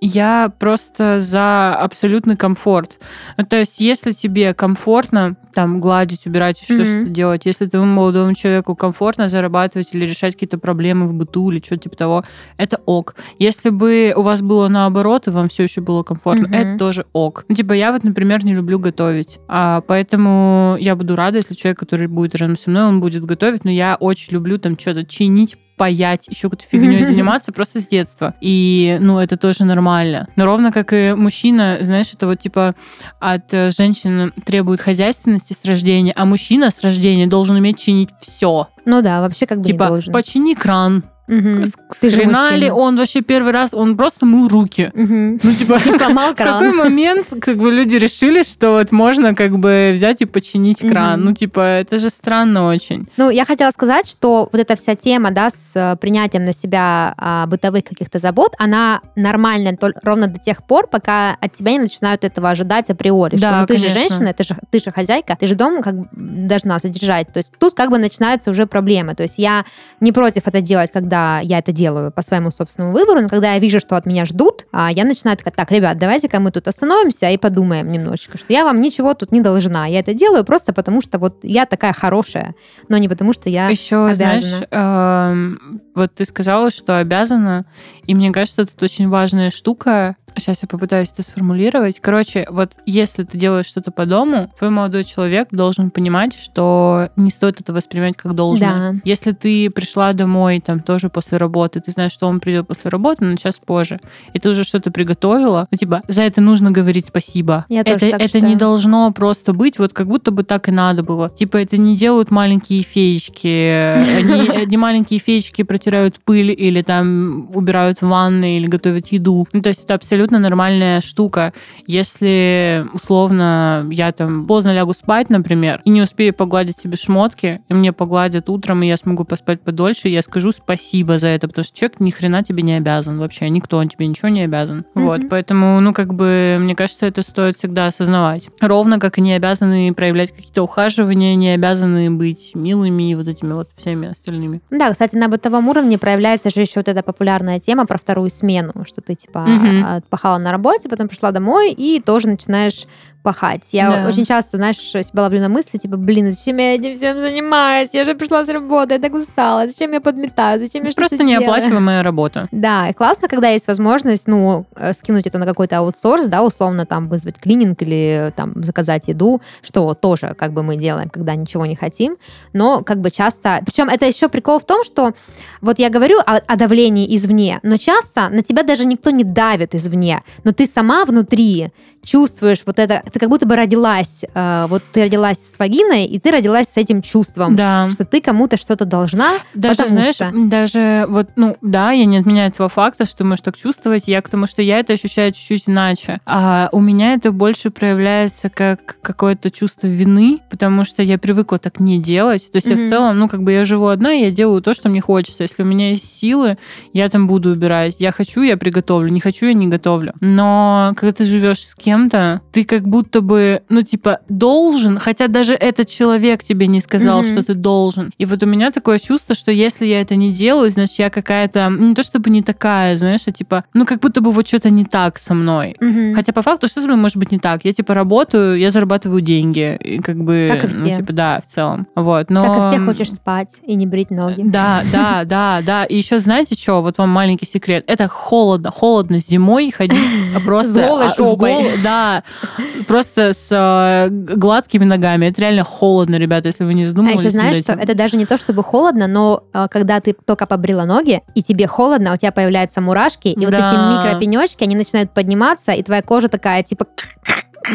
[0.00, 2.98] я просто за абсолютный комфорт.
[3.36, 6.84] Ну, То есть, если тебе комфортно там гладить, убирать, Мгм.
[6.84, 11.58] что-то делать, если твоему молодому человеку комфортно зарабатывать или решать какие-то проблемы в быту или
[11.64, 12.24] что-то типа того,
[12.58, 13.14] это ок.
[13.38, 16.54] Если бы у вас было наоборот, и вам все еще было комфортно, Мгм.
[16.56, 17.44] это тоже ок.
[17.48, 19.38] Ну, Типа, я вот, например, не люблю готовить.
[19.48, 23.64] А, поэтому я буду рада, если человек, который будет рядом со мной, он будет готовить,
[23.64, 28.34] но я очень люблю там что-то чинить, паять, еще какой-то фигней заниматься просто с детства.
[28.40, 30.28] И, ну, это тоже нормально.
[30.36, 32.74] Но ровно как и мужчина, знаешь, это вот типа
[33.20, 38.68] от э, женщин требует хозяйственности с рождения, а мужчина с рождения должен уметь чинить все.
[38.84, 40.12] Ну да, вообще как бы не Типа, должен.
[40.12, 41.04] почини кран.
[41.28, 44.90] Же хрена ли он вообще первый раз, он просто мыл руки.
[44.94, 45.40] Мгм.
[45.42, 46.76] Ну, типа, И сломал в какой кран.
[46.76, 51.20] момент как бы люди решили, что вот можно как бы взять и починить кран?
[51.20, 51.24] Мгм.
[51.24, 53.08] Ну, типа, это же странно очень.
[53.16, 57.14] Ну, я хотела сказать, что вот эта вся тема, да, с э, принятием на себя
[57.16, 61.80] а, бытовых каких-то забот, она нормальная тол- ровно до тех пор, пока от тебя не
[61.80, 63.36] начинают этого ожидать априори.
[63.36, 65.96] что, Да, ну, ты же женщина, ты же, ты же хозяйка, ты же дом как
[65.98, 67.32] бы должна содержать.
[67.32, 69.14] То есть тут как бы начинаются уже проблемы.
[69.14, 69.64] То есть я
[70.00, 73.58] не против это делать, когда я это делаю по своему собственному выбору, но когда я
[73.58, 77.28] вижу, что от меня ждут, а, я начинаю такая, так, ребят, давайте-ка мы тут остановимся
[77.30, 79.86] и подумаем немножечко, что я вам ничего тут не должна.
[79.86, 82.54] Я это делаю просто потому, что вот я такая хорошая,
[82.88, 84.38] но не потому, что я Еще, обязана.
[84.38, 87.66] знаешь, эм, вот ты сказала, что обязана,
[88.04, 90.16] и мне кажется, тут очень важная штука.
[90.36, 92.00] Сейчас я попытаюсь это сформулировать.
[92.00, 97.30] Короче, вот если ты делаешь что-то по дому, твой молодой человек должен понимать, что не
[97.30, 98.92] стоит это воспринимать как должное.
[98.92, 99.00] Да.
[99.04, 103.24] Если ты пришла домой, там, тоже после работы, ты знаешь, что он придет после работы
[103.24, 103.98] на час позже,
[104.32, 107.64] и ты уже что-то приготовила, ну, типа, за это нужно говорить спасибо.
[107.68, 108.58] Я это тоже так это не считаю.
[108.58, 111.30] должно просто быть, вот как будто бы так и надо было.
[111.30, 113.46] Типа, это не делают маленькие феечки.
[113.46, 119.46] Они, одни маленькие феечки протирают пыль или там убирают в ванной или готовят еду.
[119.52, 121.52] Ну, то есть это абсолютно нормальная штука.
[121.86, 127.74] Если, условно, я там поздно лягу спать, например, и не успею погладить себе шмотки, и
[127.74, 131.76] мне погладят утром, и я смогу поспать подольше, я скажу спасибо за это, потому что
[131.76, 134.84] человек ни хрена тебе не обязан вообще, никто он тебе ничего не обязан.
[134.94, 135.06] Мгм.
[135.06, 138.48] Вот, поэтому, ну, как бы, мне кажется, это стоит всегда осознавать.
[138.60, 143.52] Ровно как и не обязаны проявлять какие-то ухаживания, не обязаны быть милыми и вот этими
[143.52, 144.60] вот всеми остальными.
[144.70, 148.72] Да, кстати, на бытовом уровне проявляется же еще вот эта популярная тема про вторую смену,
[148.86, 150.02] что ты типа Мгм.
[150.16, 152.86] Отпахала на работе, потом пришла домой и тоже начинаешь
[153.26, 153.62] пахать.
[153.72, 154.08] Я Да.
[154.08, 157.88] очень часто, знаешь, себя ловлю на мысли, типа, блин, зачем я этим всем занимаюсь?
[157.92, 159.66] Я же пришла с работы, я так устала.
[159.66, 160.60] Зачем я подметаю?
[160.60, 161.50] Зачем я Просто что-то не делаю?
[161.50, 162.48] оплачиваемая работа.
[162.52, 166.86] Да, и классно, когда есть возможность, ну, э, скинуть это на какой-то аутсорс, да, условно
[166.86, 171.66] там вызвать клининг или там заказать еду, что тоже как бы мы делаем, когда ничего
[171.66, 172.16] не хотим,
[172.52, 175.12] но как бы часто, причем это еще прикол в том, что
[175.60, 179.74] вот я говорю о, о давлении извне, но часто на тебя даже никто не давит
[179.74, 181.72] извне, но ты сама внутри
[182.04, 186.18] чувствуешь вот это, ты как будто бы родилась, э, вот ты родилась с вагиной, и
[186.18, 187.88] ты родилась с этим чувством, Да.
[187.90, 190.30] что ты кому-то что-то должна, Даже, знаешь, что...
[190.34, 194.20] даже вот, ну, да, я не отменяю этого факта, что ты можешь так чувствовать, я
[194.20, 196.20] к тому, что я это ощущаю чуть-чуть иначе.
[196.26, 201.80] А у меня это больше проявляется как какое-то чувство вины, потому что я привыкла так
[201.80, 202.52] не делать.
[202.52, 202.84] То есть я Мгм.
[202.84, 205.42] в целом, ну, как бы я живу одна, и я делаю то, что мне хочется.
[205.44, 206.58] Если у меня есть силы,
[206.92, 207.96] я там буду убирать.
[207.98, 209.08] Я хочу, я приготовлю.
[209.10, 210.12] Не хочу, я не готовлю.
[210.20, 215.52] Но когда ты живешь с кем-то, ты как будто бы, ну, типа, должен, хотя даже
[215.52, 217.28] этот человек тебе не сказал, Мгм.
[217.32, 218.10] что ты должен.
[218.16, 221.68] И вот у меня такое чувство, что если я это не делаю, значит, я какая-то,
[221.68, 224.70] ну, не то чтобы не такая, знаешь, а типа, ну, как будто бы вот что-то
[224.70, 225.76] не так со мной.
[225.78, 226.14] Мгм.
[226.14, 227.64] Хотя по факту, что со мной может быть не так?
[227.66, 230.96] Я типа работаю, я зарабатываю деньги, и как бы, Как и ну все.
[230.96, 232.30] типа да, в целом, вот.
[232.30, 234.40] Но Как и все, хочешь спать и не брить ноги.
[234.42, 235.84] да, да, да, да.
[235.84, 236.80] И еще знаете что?
[236.80, 237.84] Вот вам маленький секрет.
[237.86, 239.98] Это холодно, холодно зимой ходить
[240.46, 242.22] просто голой а, гол- да,
[242.86, 245.26] просто с э, гладкими ногами.
[245.26, 247.20] Это реально холодно, ребята, если вы не А задумывались.
[247.20, 250.84] еще знаешь, что это даже не то, чтобы холодно, но э, когда ты только побрила
[250.84, 253.58] ноги, и тебе холодно, у тебя появляются мурашки, и вот Да.
[253.72, 256.86] эти микропенечки, они начинают подниматься, и твоя кожа такая, типа,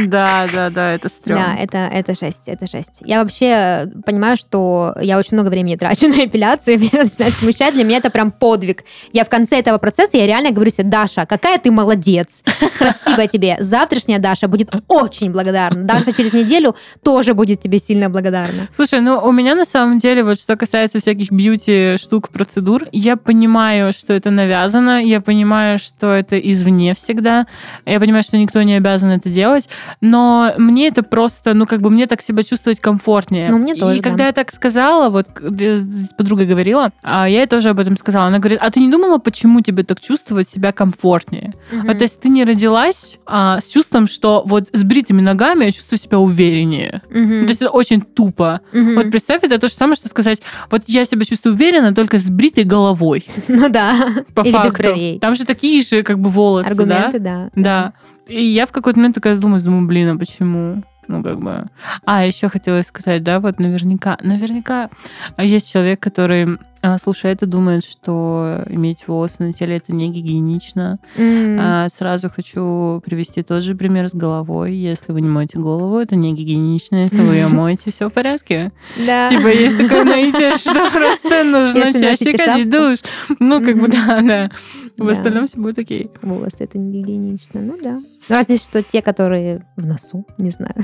[0.08, 1.46] Да, да, да, это стрёмно.
[1.46, 3.02] да, это, это жесть, это жесть.
[3.02, 7.74] Я вообще понимаю, что я очень много времени трачу на эпиляцию, и меня начинает смущать.
[7.74, 8.84] Для меня это прям подвиг.
[9.12, 12.44] Я в конце этого процесса, я реально говорю себе, Даша, какая ты молодец.
[12.76, 13.58] Спасибо тебе.
[13.60, 15.84] Завтрашняя Даша будет очень благодарна.
[15.84, 18.68] Даша через неделю тоже будет тебе сильно благодарна.
[18.76, 23.18] Слушай, ну у меня на самом деле, вот что касается всяких бьюти штук, процедур, я
[23.18, 27.46] понимаю, что это навязано, я понимаю, что это извне всегда,
[27.86, 31.89] я понимаю, что никто не обязан это делать, но мне это просто, ну как бы
[31.89, 33.50] мне так себя чувствовать комфортнее.
[33.50, 34.26] Ну, мне тоже, И когда да.
[34.28, 38.28] я так сказала, вот э, с подругой говорила, а я ей тоже об этом сказала,
[38.28, 41.54] она говорит, а ты не думала, почему тебе так чувствовать себя комфортнее?
[41.72, 45.72] Вот, то есть ты не родилась а, с чувством, что вот с бритыми ногами я
[45.72, 47.02] чувствую себя увереннее.
[47.10, 47.46] Мгм.
[47.46, 48.62] То есть это очень тупо.
[48.74, 48.96] Мгм.
[48.96, 52.30] Вот представь, это то же самое, что сказать, вот я себя чувствую уверенно только с
[52.30, 53.26] бритой головой.
[53.48, 53.96] Ну да.
[54.34, 54.84] По Или без факту.
[54.84, 55.20] бровей.
[55.20, 57.50] Там же такие же как бы волосы, Аргументы, да.
[57.56, 57.62] да?
[57.62, 57.94] Да.
[58.28, 60.84] И я в какой-то момент такая задумалась, думаю, блин, а почему?
[61.08, 61.66] Ну, как бы...
[62.06, 64.90] А, еще хотелось сказать, да, вот наверняка, наверняка
[65.38, 70.98] есть человек, который а, слушает и думает, что иметь волосы на теле это не гигиенично.
[71.16, 71.58] М.
[71.60, 74.74] А, сразу хочу привести тот же пример с головой.
[74.74, 77.04] Если вы не моете голову, это не гигиенично.
[77.04, 78.72] Если вы ее моете, все в порядке.
[78.98, 79.30] Да.
[79.30, 83.00] Типа есть такое наитие, что просто нужно чаще ходить душ.
[83.38, 84.52] Ну, как бы да, да.
[84.98, 85.12] В Да.
[85.12, 86.12] остальном все будет окей.
[86.22, 87.62] Волосы это не гигиенично.
[87.62, 87.94] Ну да.
[87.94, 90.76] Ну, разве что те, которые в носу, не знаю.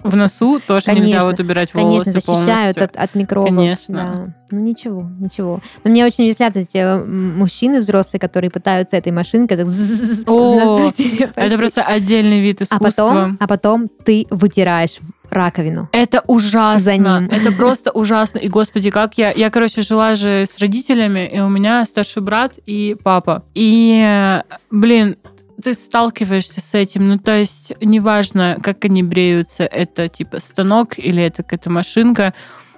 [0.00, 1.04] В носу тоже Конечно.
[1.06, 2.84] нельзя вот убирать Конечно, волосы защищают полностью.
[2.84, 3.48] от, от микробов.
[3.48, 3.94] Конечно.
[4.26, 4.34] Да.
[4.52, 5.60] Ну ничего, ничего.
[5.82, 9.66] Но мне очень веселят эти м, мужчины взрослые, которые пытаются этой машинкой так
[10.26, 10.90] О,
[11.34, 13.02] Это просто отдельный вид а искусства.
[13.08, 14.98] потом, а потом ты вытираешь
[15.30, 15.88] раковину.
[15.92, 16.78] Это ужасно.
[16.78, 17.30] За ним.
[17.30, 18.38] Это просто ужасно.
[18.38, 19.32] И, господи, как я...
[19.32, 23.42] Я, короче, жила же с родителями, и у меня старший брат и папа.
[23.54, 25.16] И, э, блин,
[25.62, 27.08] ты сталкиваешься с этим.
[27.08, 32.34] Ну, то есть, неважно, как они бреются, это типа станок или это какая-то машинка,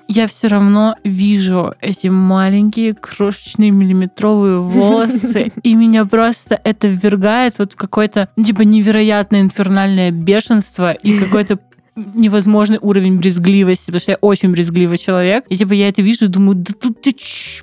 [0.08, 7.74] я все равно вижу эти маленькие крошечные миллиметровые волосы, и меня просто это ввергает вот
[7.74, 11.58] в какое-то, ну, типа, невероятное инфернальное бешенство и какой-то
[11.96, 15.44] невозможный уровень брезгливости, потому что я очень брезгливый человек.
[15.48, 17.62] И типа я это вижу и думаю, да тут ты ч-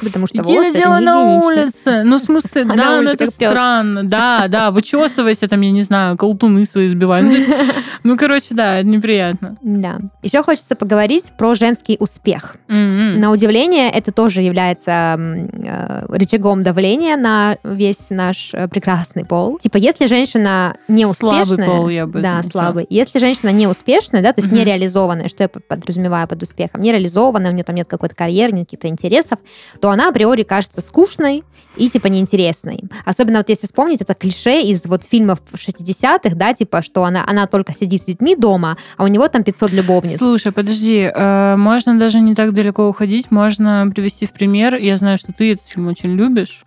[0.00, 2.02] Потому что Иди дело на улице.
[2.04, 4.04] Ну, в смысле, А да, ну это странно.
[4.04, 7.22] Да, да, вычесывайся там, я не знаю, колтуны свои сбивай.
[7.22, 7.48] Ну, есть,
[8.04, 9.56] ну, короче, да, это неприятно.
[9.62, 9.98] Да.
[10.22, 12.56] Еще хочется поговорить про женский успех.
[12.68, 13.20] М-м.
[13.20, 19.58] На удивление, это тоже является э, рычагом давления на весь наш э, прекрасный пол.
[19.58, 22.61] Типа, если женщина не успешная, Слабый пол, я бы да, замечала.
[22.64, 22.86] Слабый.
[22.90, 27.50] Если женщина не успешная, да, то есть нереализованная, что я под- подразумеваю под успехом, нереализованная,
[27.50, 29.38] у нее там нет какой-то карьеры, нет каких-то интересов,
[29.80, 31.44] то она априори кажется скучной
[31.76, 32.80] и типа неинтересной.
[33.04, 37.46] Особенно вот если вспомнить, это клише из вот фильмов 60-х, да, типа, что она, она
[37.46, 40.18] только сидит с детьми дома, а у него там 500 любовниц.
[40.18, 44.76] Слушай, подожди, э, можно даже не так далеко уходить, можно привести в пример.
[44.76, 46.64] Я знаю, что ты этот фильм очень любишь.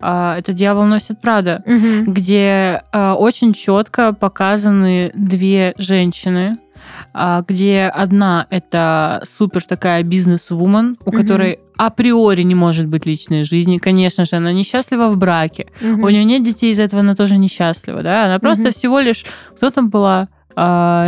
[0.00, 2.04] А, Это «Дьявол носит Прада», Мгм.
[2.12, 6.58] где э, очень четко показаны две женщины,
[7.12, 11.20] а, где одна это супер такая бизнес-вумен, у Мгм.
[11.20, 13.78] которой априори не может быть личной жизни.
[13.78, 15.66] Конечно же, она несчастлива в браке.
[15.80, 16.04] Мгм.
[16.04, 18.26] У нее нет детей, из-за этого она тоже несчастлива, да?
[18.26, 18.72] Она просто Мгм.
[18.72, 19.24] всего лишь...
[19.56, 20.28] Кто там была?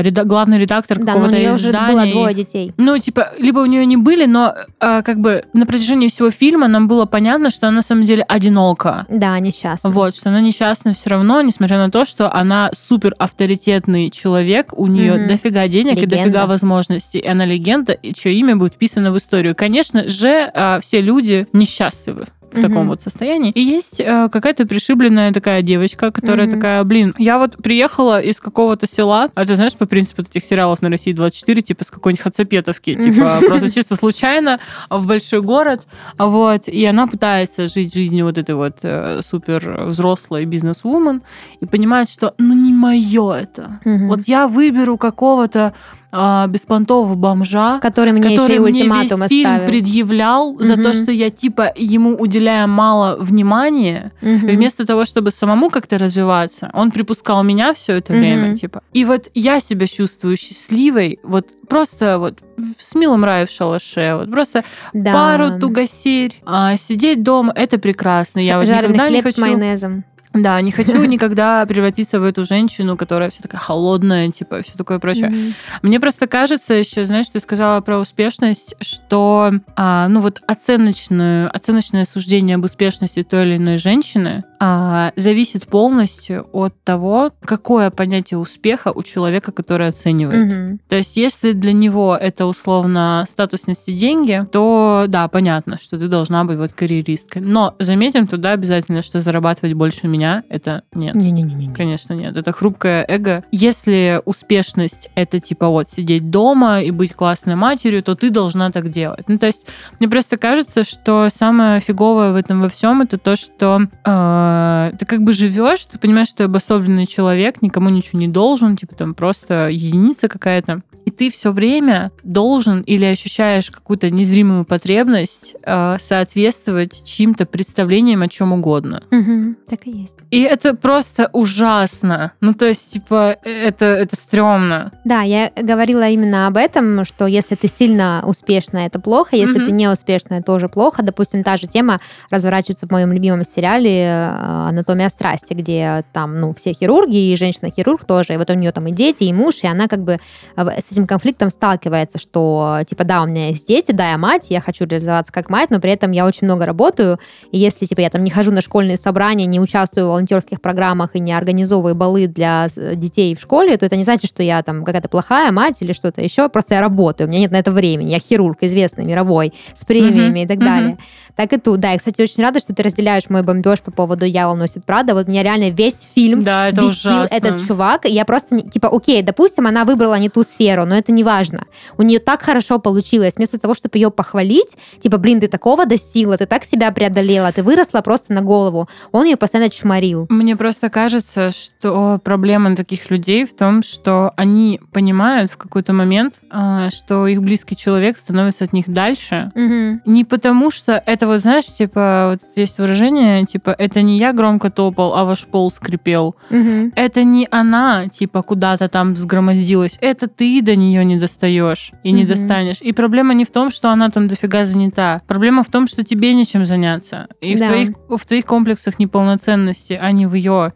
[0.02, 1.92] Реда- главный редактор Да, но у какого-то нее уже издания.
[1.92, 2.72] было и- двое детей.
[2.76, 6.68] ну, типа, либо у нее не были, но э, как бы на протяжении всего фильма
[6.68, 9.06] нам было понятно, что она на самом деле одинока.
[9.08, 9.90] Да, несчастна.
[9.90, 14.86] Вот, что она несчастна все равно, несмотря на то, что она супер авторитетный человек, у
[14.86, 15.28] нее Мгм.
[15.28, 16.16] дофига денег и Легенда.
[16.16, 19.54] дофига возможностей, и она легенда, и чье имя будет вписано в историю.
[19.56, 22.26] Конечно же, э, все люди несчастливы.
[22.52, 23.52] В таком вот состоянии.
[23.52, 28.86] И есть э, какая-то пришибленная такая девочка, которая такая, блин, я вот приехала из какого-то
[28.86, 32.94] села, а ты знаешь, по принципу этих сериалов на России 24, типа с какой-нибудь Хацапетовки,
[32.94, 35.86] типа просто чисто случайно в большой город,
[36.18, 41.22] вот, и она пытается жить жизнью вот этой вот э, супер взрослой бизнес-вумен
[41.60, 43.80] и понимает, что ну не мое это.
[43.84, 45.74] Вот я выберу какого-то
[46.12, 49.66] а, беспонтового бомжа, который мне, который еще мне весь фильм оставил.
[49.66, 50.62] предъявлял угу.
[50.62, 54.46] за то, что я типа ему уделяю мало внимания, угу.
[54.46, 58.20] и вместо того, чтобы самому как-то развиваться, он припускал меня все это угу.
[58.20, 58.82] время, типа.
[58.92, 62.40] И вот я себя чувствую счастливой, вот просто вот
[62.78, 65.12] с милым рай в шалаше, вот просто да.
[65.12, 68.40] пару тугосерь, а, сидеть дома, это прекрасно.
[68.40, 69.36] Я вот Жареный никогда хлеб не хочу...
[69.36, 70.04] с майонезом.
[70.32, 74.98] Да, не хочу никогда превратиться в эту женщину, которая вся такая холодная, типа, все такое
[74.98, 75.30] прочее.
[75.30, 75.52] Mm-hmm.
[75.82, 82.04] Мне просто кажется еще, знаешь, ты сказала про успешность, что, а, ну вот оценочное, оценочное
[82.04, 88.92] суждение об успешности той или иной женщины а, зависит полностью от того, какое понятие успеха
[88.94, 90.52] у человека, который оценивает.
[90.52, 90.78] Mm-hmm.
[90.88, 96.08] То есть, если для него это условно статусность и деньги, то да, понятно, что ты
[96.08, 97.42] должна быть вот карьеристкой.
[97.42, 101.14] Но заметим туда обязательно, что зарабатывать больше меня меня это нет.
[101.14, 101.74] Не-не-не.
[101.74, 102.36] Конечно, нет.
[102.36, 103.42] Это хрупкое эго.
[103.50, 108.90] Если успешность это типа вот сидеть дома и быть классной матерью, то ты должна так
[108.90, 109.28] делать.
[109.28, 109.66] Ну, то есть,
[109.98, 115.06] мне просто кажется, что самое фиговое в этом во всем это то, что э, ты
[115.06, 119.14] как бы живешь, ты понимаешь, что ты обособленный человек, никому ничего не должен, типа там
[119.14, 127.02] просто единица какая-то и ты все время должен или ощущаешь какую-то незримую потребность э, соответствовать
[127.04, 129.02] чьим-то представлениям о чем угодно.
[129.10, 130.14] Угу, так и есть.
[130.30, 132.32] И это просто ужасно.
[132.40, 134.92] Ну, то есть, типа, это, это стрёмно.
[135.04, 139.66] Да, я говорила именно об этом, что если ты сильно успешная, это плохо, если угу.
[139.66, 141.02] ты не успешная, тоже плохо.
[141.02, 146.54] Допустим, та же тема разворачивается в моем любимом сериале э, «Анатомия страсти», где там, ну,
[146.54, 149.66] все хирурги, и женщина-хирург тоже, и вот у нее там и дети, и муж, и
[149.66, 150.20] она как бы
[150.56, 154.60] с этим конфликтом сталкивается, что, типа, да, у меня есть дети, да, я мать, я
[154.60, 157.18] хочу реализоваться как мать, но при этом я очень много работаю,
[157.52, 161.14] и если, типа, я там не хожу на школьные собрания, не участвую в волонтерских программах
[161.14, 164.84] и не организовываю балы для детей в школе, то это не значит, что я там
[164.84, 168.10] какая-то плохая мать или что-то еще, просто я работаю, у меня нет на это времени,
[168.10, 170.44] я хирург известный, мировой, с премиями mm-hmm.
[170.44, 170.90] и так далее.
[170.92, 171.30] Mm-hmm.
[171.36, 174.26] Так и тут, да, я, кстати, очень рада, что ты разделяешь мой бомбеж по поводу
[174.26, 177.34] «Я носит Прада», вот меня реально весь фильм да, это бесил ужасно.
[177.34, 181.22] этот чувак, я просто, типа, окей, допустим, она выбрала не ту сферу, но это не
[181.22, 181.66] важно.
[181.98, 183.34] У нее так хорошо получилось.
[183.36, 187.62] Вместо того, чтобы ее похвалить, типа, блин, ты такого достигла, ты так себя преодолела, ты
[187.62, 188.88] выросла просто на голову.
[189.12, 190.26] Он ее постоянно чморил.
[190.28, 196.34] Мне просто кажется, что проблема таких людей в том, что они понимают в какой-то момент,
[196.50, 199.52] а, что их близкий человек становится от них дальше.
[199.54, 200.10] Угу.
[200.10, 204.70] Не потому, что это вот, знаешь, типа, вот есть выражение, типа, это не я громко
[204.70, 206.34] топал, а ваш пол скрипел.
[206.50, 206.92] Угу.
[206.96, 209.96] Это не она, типа, куда-то там взгромоздилась.
[210.00, 212.80] Это ты до нее не достаешь и не достанешь.
[212.80, 215.22] И проблема не в том, что она там дофига занята.
[215.26, 217.28] Проблема в том, что тебе нечем заняться.
[217.40, 217.66] И да.
[217.66, 220.72] в, твоих, в твоих комплексах неполноценности, а не в ее.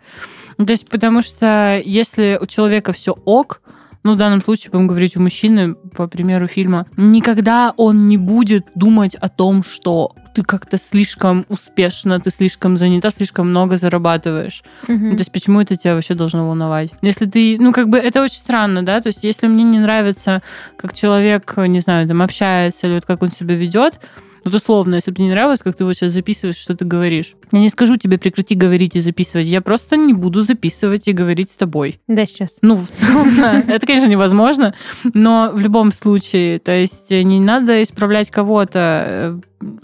[0.57, 3.61] То есть, потому что если у человека все ок,
[4.05, 8.67] ну, в данном случае будем говорить у мужчины, по примеру фильма, никогда он не будет
[8.75, 14.63] думать о том, что ты как-то слишком успешна, ты слишком занята, слишком много зарабатываешь.
[14.89, 15.11] Угу.
[15.11, 16.93] То есть почему это тебя вообще должно волновать?
[17.01, 20.43] Если ты, ну как бы это очень странно, да, то есть если мне не нравится,
[20.77, 24.01] как человек, не знаю, там общается или вот как он себя ведет,
[24.45, 27.35] вот условно, если бы не нравилось, как ты вот сейчас записываешь, что ты говоришь.
[27.53, 29.47] Я не скажу тебе прекрати говорить и записывать.
[29.47, 32.01] Я просто не буду записывать и говорить с тобой.
[32.09, 32.59] Да, сейчас.
[32.63, 33.63] Ну, в целом, да.
[33.67, 34.75] Это, конечно, невозможно,
[35.15, 39.41] но в любом случае, то есть не надо исправлять кого-то.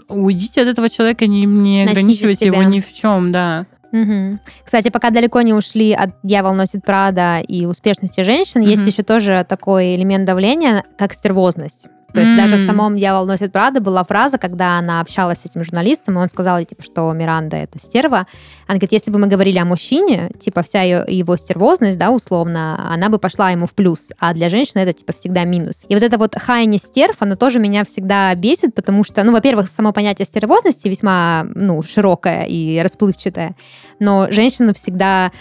[0.07, 3.65] Уйдите от этого человека, не, не ограничивайте его ни в чем, да.
[3.91, 4.39] Угу.
[4.63, 8.69] Кстати, пока далеко не ушли от «Дьявол носит Прада» и успешности женщин, угу.
[8.69, 11.87] есть еще тоже такой элемент давления, как стервозность.
[12.13, 12.37] То есть mm-hmm.
[12.37, 16.21] даже в самом «Дьявол носит Прада» была фраза, когда она общалась с этим журналистом, и
[16.21, 18.27] он сказал ей, типа, что Миранда— это стерва.
[18.67, 22.91] Она говорит, если бы мы говорили о мужчине, типа, вся ее, его стервозность, да, условно,
[22.91, 25.81] она бы пошла ему в плюс, а для женщины это, типа, всегда минус.
[25.87, 29.69] И вот это вот хайни стерв, оно тоже меня всегда бесит, потому что, ну, во-первых,
[29.69, 33.55] само понятие стервозности весьма, ну, широкое и расплывчатое,
[33.99, 35.31] но женщину всегда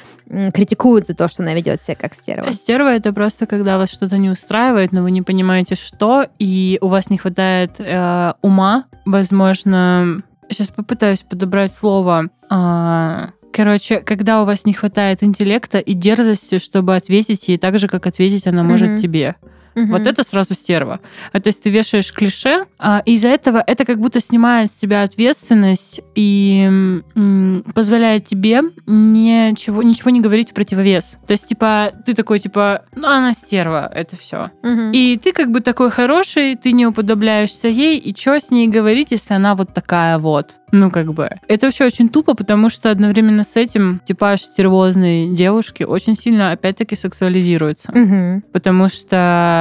[0.55, 2.53] критикуют за то, что она ведет себя как стерва.
[2.53, 6.89] Стерва это просто когда вас что-то не устраивает, но вы не понимаете, что, и у
[6.89, 10.23] вас не хватает э, ума, возможно.
[10.49, 12.29] Сейчас попытаюсь подобрать слово.
[12.51, 17.89] Э, короче, когда у вас не хватает интеллекта и дерзости, чтобы ответить ей так же,
[17.89, 19.01] как ответить она может mm-hmm.
[19.01, 19.37] тебе.
[19.75, 19.91] Мгм.
[19.93, 21.01] Вот это сразу стерва.
[21.33, 24.75] А, то есть ты вешаешь клише, а, и из-за этого это как будто снимает с
[24.75, 26.65] тебя ответственность и
[27.15, 31.19] м, позволяет тебе ничего, ничего не говорить в противовес.
[31.27, 34.51] То есть, типа, ты такой, типа, ну, она стерва, это все.
[34.63, 34.93] Мгм.
[34.93, 39.11] И ты как бы такой хороший, ты не уподобляешься ей, и что с ней говорить,
[39.11, 40.57] если она вот такая вот?
[40.73, 41.29] Ну, как бы.
[41.49, 46.95] Это вообще очень тупо, потому что одновременно с этим типаж стервозной девушки очень сильно, опять-таки,
[46.97, 47.91] сексуализируется.
[47.93, 48.43] Мгм.
[48.53, 49.60] Потому что,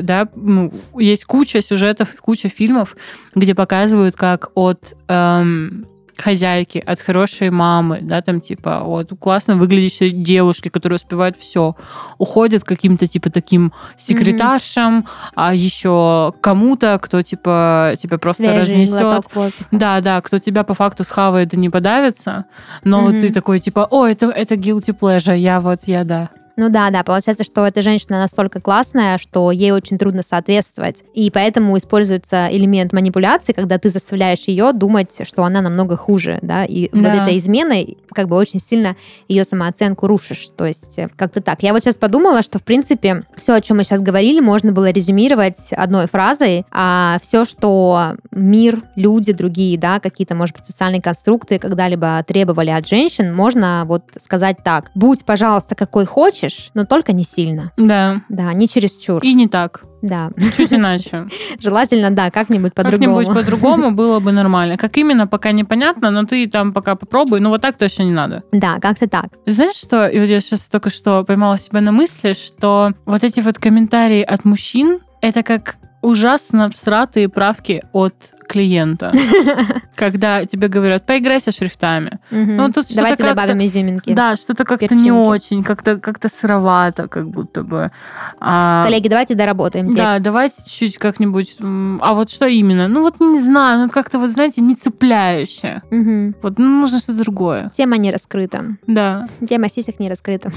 [0.00, 2.96] да, ну, есть куча сюжетов, куча фильмов,
[3.34, 5.86] где показывают, как от эм,
[6.20, 11.74] хозяйки, от хорошей мамы, да, там, типа, от классно выглядящей девушки, которые успевают все,
[12.18, 19.24] уходят к каким-то, типа, таким секретаршам, а еще кому-то, кто, типа, тебя просто Свежий разнесет.
[19.70, 22.44] Да, да, кто тебя по факту схавает и не подавится,
[22.84, 23.20] но Мгм.
[23.20, 26.30] ты такой, типа, о, это, это guilty pleasure, я вот, я, да.
[26.60, 31.02] Ну да, да, получается, что эта женщина настолько классная, что ей очень трудно соответствовать.
[31.14, 36.66] И поэтому используется элемент манипуляции, когда ты заставляешь ее думать, что она намного хуже, да,
[36.66, 37.22] и вот Да.
[37.22, 38.94] этой изменой как бы очень сильно
[39.26, 40.48] ее самооценку рушишь.
[40.54, 41.62] То есть э, как-то так.
[41.62, 44.90] Я вот сейчас подумала, что в принципе все, о чем мы сейчас говорили, можно было
[44.90, 51.58] резюмировать одной фразой, а все, что мир, люди другие, да, какие-то, может быть, социальные конструкты
[51.58, 54.90] когда-либо требовали от женщин, можно вот сказать так.
[54.94, 57.72] Будь, пожалуйста, какой хочешь, но только не сильно.
[57.76, 59.22] Да, Да, не чересчур.
[59.22, 61.26] и не так, Да, чуть иначе.
[61.60, 63.16] желательно, да, как-нибудь по-другому.
[63.18, 64.76] Как-нибудь по-другому было бы нормально.
[64.76, 67.40] Как именно, пока непонятно, но ты там пока попробуй.
[67.40, 68.42] Ну вот так точно не надо.
[68.52, 69.26] Да, как-то так.
[69.46, 70.06] Знаешь что?
[70.06, 74.22] И вот я сейчас только что поймала себя на мысли, что вот эти вот комментарии
[74.22, 79.12] от мужчин, это как ужасно всратые правки от клиента.
[79.94, 82.18] Когда тебе говорят, поиграй со шрифтами.
[82.30, 84.12] Ну, тут что-то Давайте как-то- добавим изюминки.
[84.12, 85.02] Да, что-то как-то Перчинки.
[85.04, 87.92] не очень, как-то как сыровато, как будто бы.
[88.40, 90.22] А, Коллеги, давайте доработаем Да, текст.
[90.24, 91.56] давайте чуть как-нибудь.
[92.00, 92.88] А вот что именно?
[92.88, 95.82] Ну вот не знаю, ну как-то вот знаете не цепляющее.
[95.90, 96.34] Мгм.
[96.42, 97.70] Вот ну, нужно что-то другое.
[97.76, 98.76] Тема не раскрыта.
[98.86, 100.50] Да, Тема сисек не раскрыта.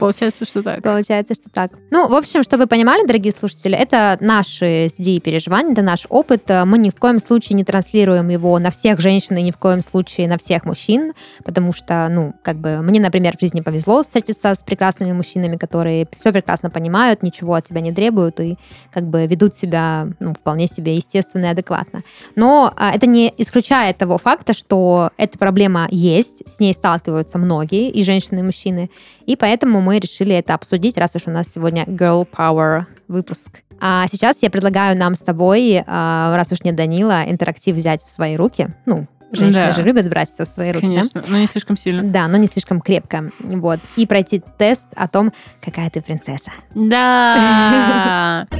[0.00, 0.82] получается, что так.
[0.82, 1.72] Получается, что так.
[1.90, 6.06] Ну, в общем, чтобы вы понимали, дорогие слушатели, это наши с Ди переживания, это наш
[6.08, 6.48] опыт.
[6.48, 9.82] Мы ни в коем случае не транслируем его на всех женщин и ни в коем
[9.82, 11.12] случае на всех мужчин,
[11.44, 16.06] потому что, ну, как бы, мне, например, в жизни повезло встретиться с прекрасными мужчинами, которые
[16.16, 18.56] все прекрасно понимают, ничего от тебя не требуют и
[18.92, 22.02] как бы ведут себя, ну, вполне себе естественно и адекватно.
[22.36, 27.90] Но а, это не исключает того факта, что эта проблема есть, с ней сталкиваются многие,
[27.90, 28.90] и женщины, и мужчины,
[29.26, 33.62] и поэтому мы решили это обсудить, раз уж у нас сегодня Girl Power выпуск.
[33.80, 38.10] А сейчас я предлагаю нам с тобой, а, раз уж нет Данила, интерактив взять в
[38.10, 38.68] свои руки.
[38.86, 39.72] Ну, женщины Да.
[39.72, 40.94] же любят брать все в свои руки, да?
[40.94, 42.02] Конечно, но не слишком сильно.
[42.02, 43.30] Да, но не слишком крепко.
[43.38, 43.78] Вот.
[43.96, 46.50] И пройти тест о том, какая ты принцесса.
[46.74, 48.46] Да.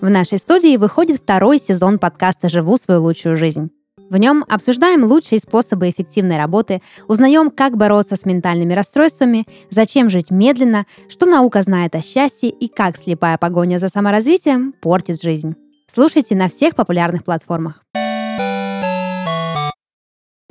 [0.00, 3.70] В нашей студии выходит второй сезон подкаста «Живу свою лучшую жизнь».
[4.10, 10.30] В нем обсуждаем лучшие способы эффективной работы, узнаем, как бороться с ментальными расстройствами, зачем жить
[10.30, 15.54] медленно, что наука знает о счастье и как слепая погоня за саморазвитием портит жизнь.
[15.86, 17.82] Слушайте на всех популярных платформах.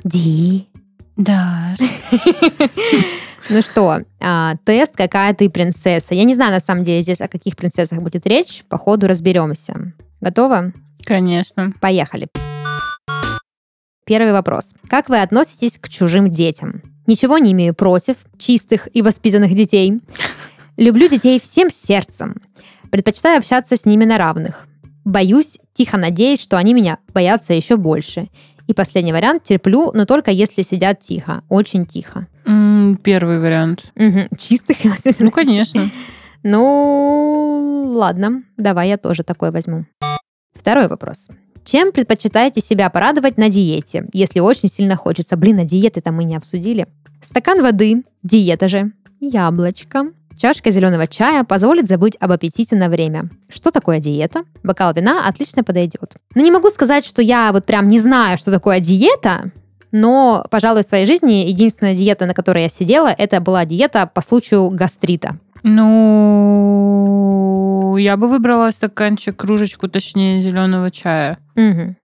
[0.04, 0.68] Ди.
[1.16, 1.74] Да.
[3.50, 7.28] Ну что, а, тест «Какая ты принцесса?» Я не знаю, на самом деле, здесь о
[7.28, 8.62] каких принцессах будет речь.
[8.68, 9.94] По ходу разберемся.
[10.20, 10.72] Готова?
[11.06, 11.72] Конечно.
[11.80, 12.28] Поехали.
[14.08, 14.70] Первый вопрос.
[14.88, 16.80] Как вы относитесь к чужим детям?
[17.06, 20.00] Ничего не имею против чистых и воспитанных детей.
[20.78, 22.40] Люблю детей всем сердцем.
[22.90, 24.66] Предпочитаю общаться с ними на равных.
[25.04, 28.30] Боюсь, тихо надеюсь, что они меня боятся еще больше.
[28.66, 32.28] И последний вариант терплю, но только если сидят тихо, очень тихо.
[32.46, 33.92] М, Первый вариант.
[33.94, 34.28] Мгм.
[34.38, 35.90] Чистых и воспитанных Ну, конечно.
[36.42, 39.84] Ну, ладно, давай я тоже такой возьму.
[40.54, 41.28] Второй вопрос.
[41.64, 45.36] Чем предпочитаете себя порадовать на диете, если очень сильно хочется?
[45.36, 46.86] Блин, а диеты-то мы не обсудили.
[47.22, 50.06] Стакан воды, диета же, яблочко,
[50.38, 53.28] чашка зеленого чая позволит забыть об аппетите на время.
[53.48, 54.44] Что такое диета?
[54.62, 56.14] Бокал вина отлично подойдет.
[56.34, 59.50] Но не могу сказать, что я вот прям не знаю, что такое диета,
[59.90, 64.20] но, пожалуй, в своей жизни единственная диета, на которой я сидела, это была диета по
[64.20, 65.38] случаю гастрита.
[65.62, 67.57] Ну,
[67.98, 71.38] я бы выбрала стаканчик, кружечку, точнее, зеленого чая.
[71.54, 71.96] Мгм.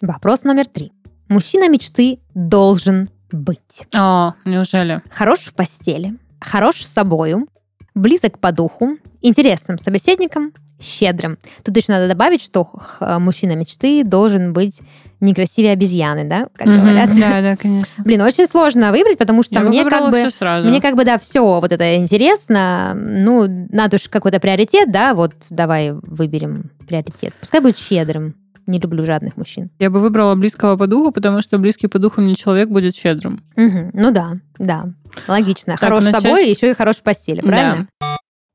[0.00, 0.92] Вопрос номер три.
[1.28, 3.86] Мужчина мечты должен быть.
[3.94, 5.02] О, неужели?
[5.10, 7.48] Хорош в постели, хорош с собою,
[7.94, 11.38] близок по духу, интересным собеседником щедрым.
[11.64, 14.80] Тут еще надо добавить, что х- мужчина мечты должен быть
[15.20, 16.80] не красивее обезьяны, да, как Мгм.
[16.80, 17.10] говорят.
[17.18, 18.04] Да, да, конечно.
[18.04, 20.30] Блин, очень сложно выбрать, потому что Я мне как бы...
[20.30, 20.68] сразу.
[20.68, 22.92] Мне как бы, да, все вот это интересно.
[22.94, 27.32] Ну, надо уж какой-то приоритет, да, вот давай выберем приоритет.
[27.40, 28.34] Пускай будет щедрым.
[28.66, 29.70] Не люблю жадных мужчин.
[29.78, 33.44] Я бы выбрала близкого по духу, потому что близкий по духу мне человек будет щедрым.
[33.56, 33.90] Мгм.
[33.94, 34.86] Ну да, да.
[35.28, 35.74] Логично.
[35.74, 36.20] Так, хорош начать?
[36.22, 37.86] собой, еще и хорош в постели, правильно?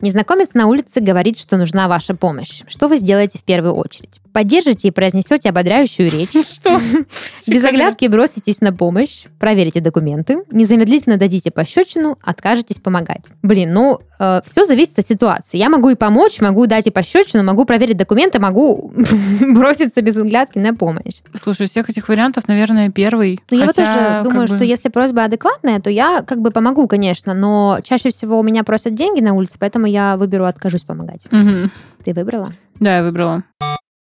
[0.01, 2.63] Незнакомец на улице говорит, что нужна ваша помощь.
[2.67, 4.19] Что вы сделаете в первую очередь?
[4.33, 6.31] Поддержите и произнесете ободряющую речь.
[6.45, 6.79] Что?
[7.47, 13.25] Без оглядки броситесь на помощь, проверите документы, незамедлительно дадите пощечину, откажетесь помогать.
[13.41, 13.99] Блин, ну,
[14.45, 15.57] все зависит от ситуации.
[15.57, 18.93] Я могу и помочь, могу дать и пощечину, могу проверить документы, могу
[19.41, 21.21] броситься без оглядки на помощь.
[21.41, 23.39] Слушай, из всех этих вариантов, наверное, первый.
[23.49, 26.87] Ну, я вот тоже думаю, бы, что если просьба адекватная, то я как бы помогу,
[26.87, 31.27] конечно, но чаще всего у меня просят деньги на улице, поэтому я выберу, откажусь помогать.
[31.31, 31.71] Мгм.
[32.03, 32.51] Ты выбрала?
[32.79, 33.43] Да, я выбрала.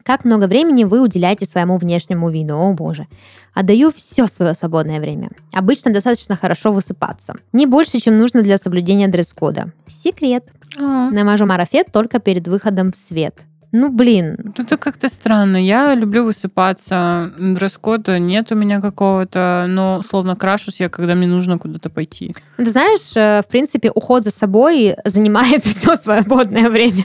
[0.05, 2.55] Как много времени вы уделяете своему внешнему виду?
[2.57, 3.07] О, боже.
[3.55, 5.29] Отдаю все свое свободное время.
[5.53, 7.35] Обычно достаточно хорошо высыпаться.
[7.53, 9.73] Не больше, чем нужно для соблюдения дресс-кода.
[9.87, 10.45] Секрет.
[10.79, 13.35] А, Намажу марафет только перед выходом в свет.
[13.73, 14.55] Ну, блин.
[14.57, 15.57] Это как-то странно.
[15.57, 17.33] Я люблю высыпаться.
[17.39, 22.35] Дресс-кода нет у меня какого-то, но словно крашусь я, когда мне нужно куда-то пойти.
[22.57, 27.05] Ты знаешь, э, в принципе, уход за собой занимает все свободное время.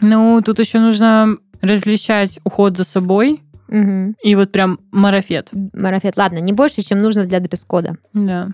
[0.00, 4.16] Ну, тут еще нужно различать уход за собой Мгм.
[4.24, 5.50] и вот прям марафет.
[5.72, 6.16] Марафет.
[6.16, 7.96] Ладно, не больше, чем нужно для дресс-кода.
[8.14, 8.48] Да.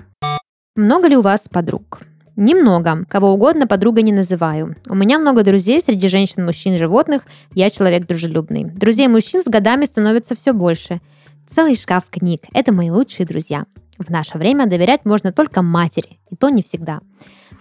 [0.74, 2.00] Много ли у вас подруг?
[2.36, 3.06] Немного.
[3.08, 4.76] Кого угодно подруга не называю.
[4.86, 7.22] У меня много друзей среди женщин, мужчин, животных.
[7.54, 8.64] Я человек дружелюбный.
[8.64, 11.00] Друзей мужчин с годами становится все больше.
[11.48, 12.42] Целый шкаф книг.
[12.52, 13.64] Это мои лучшие друзья.
[13.98, 16.18] В наше время доверять можно только матери.
[16.30, 17.00] И то не всегда.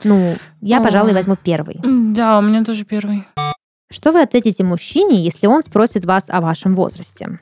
[0.03, 0.83] Ну, я, О.
[0.83, 1.79] пожалуй, возьму первый.
[2.13, 3.25] Да, у меня тоже первый.
[3.89, 7.39] Что вы ответите мужчине, если он спросит вас о вашем возрасте?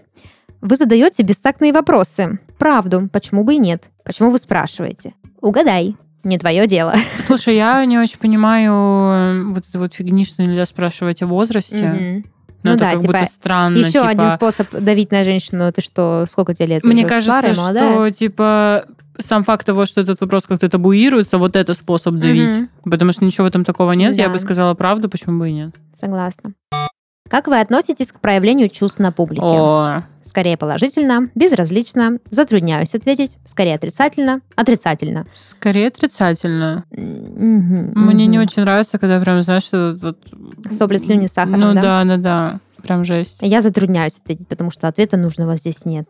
[0.62, 2.40] Вы задаете бестактные вопросы.
[2.60, 3.90] Правду, почему бы и нет?
[4.06, 5.16] Почему вы спрашиваете?
[5.42, 6.96] Угадай, не твое дело.
[7.20, 11.90] Слушай, я не очень понимаю э, вот эту вот фигни, что нельзя спрашивать о возрасте.
[11.90, 12.26] Мгм.
[12.66, 13.78] Ну, Ну это да, как типа, будто странно.
[13.78, 16.84] Еще типа, один способ давить на женщину, ты что, сколько тебе лет?
[16.86, 17.94] Мне кажется, старая, молодая?
[17.94, 18.86] что типа
[19.18, 22.50] сам факт того, что этот вопрос как-то табуируется, вот это способ давить.
[22.50, 22.70] Мгм.
[22.90, 24.16] Потому что ничего в этом такого нет.
[24.16, 24.34] Я Да.
[24.34, 25.72] бы сказала правду, почему бы и нет.
[25.96, 26.54] Согласна.
[27.30, 29.42] Как вы относитесь к проявлению чувств на публике?
[29.46, 35.26] О, Скорее положительно, безразлично, затрудняюсь ответить, скорее отрицательно, отрицательно.
[35.34, 36.86] скорее отрицательно.
[36.92, 38.46] Мгм, Мне не мгм.
[38.48, 40.18] очень нравится, когда прям, знаешь, вот...
[40.72, 41.82] Сопли, слюни, сахаром, Ну да?
[41.82, 42.60] да, да, да.
[42.84, 43.38] Прям жесть.
[43.42, 46.10] Я затрудняюсь ответить, потому что ответа нужного здесь нет.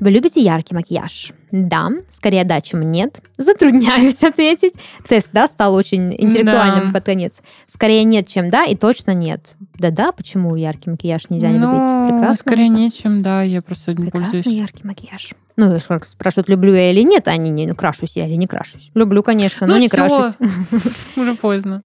[0.00, 1.32] Вы любите яркий макияж?
[1.52, 3.20] Да, скорее да, чем нет.
[3.36, 4.72] Затрудняюсь ответить.
[5.08, 6.92] Тест, да, стал очень интеллектуальным Да.
[6.94, 7.40] под конец.
[7.66, 9.44] Скорее нет, чем да, и точно нет.
[9.78, 12.14] Да-да, почему яркий макияж нельзя не ну, любить?
[12.14, 12.34] Прекрасно.
[12.34, 14.56] скорее нечем, да, я просто не Прекрасный пользуюсь.
[14.58, 15.30] яркий макияж.
[15.56, 18.36] Ну, и что, спрашивают, люблю я или нет, а они не, ну, крашусь я или
[18.36, 18.90] не крашусь.
[18.94, 19.96] Люблю, конечно, но Ну не всё.
[19.96, 20.34] крашусь.
[21.16, 21.82] Уже поздно.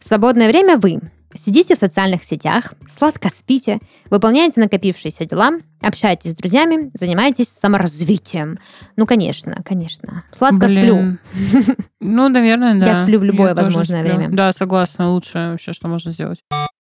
[0.00, 1.00] Свободное время вы
[1.34, 3.78] сидите в социальных сетях, сладко спите,
[4.10, 8.58] выполняете накопившиеся дела, общаетесь с друзьями, занимаетесь саморазвитием.
[8.96, 10.24] Ну, конечно, конечно.
[10.32, 10.80] Сладко сплю.
[10.80, 11.18] Блин.
[12.02, 12.86] Ну, наверное, да.
[12.86, 14.16] Я сплю в любое Я возможное сплю.
[14.16, 14.34] время.
[14.34, 15.10] Да, согласна.
[15.10, 16.40] Лучшее вообще, что можно сделать.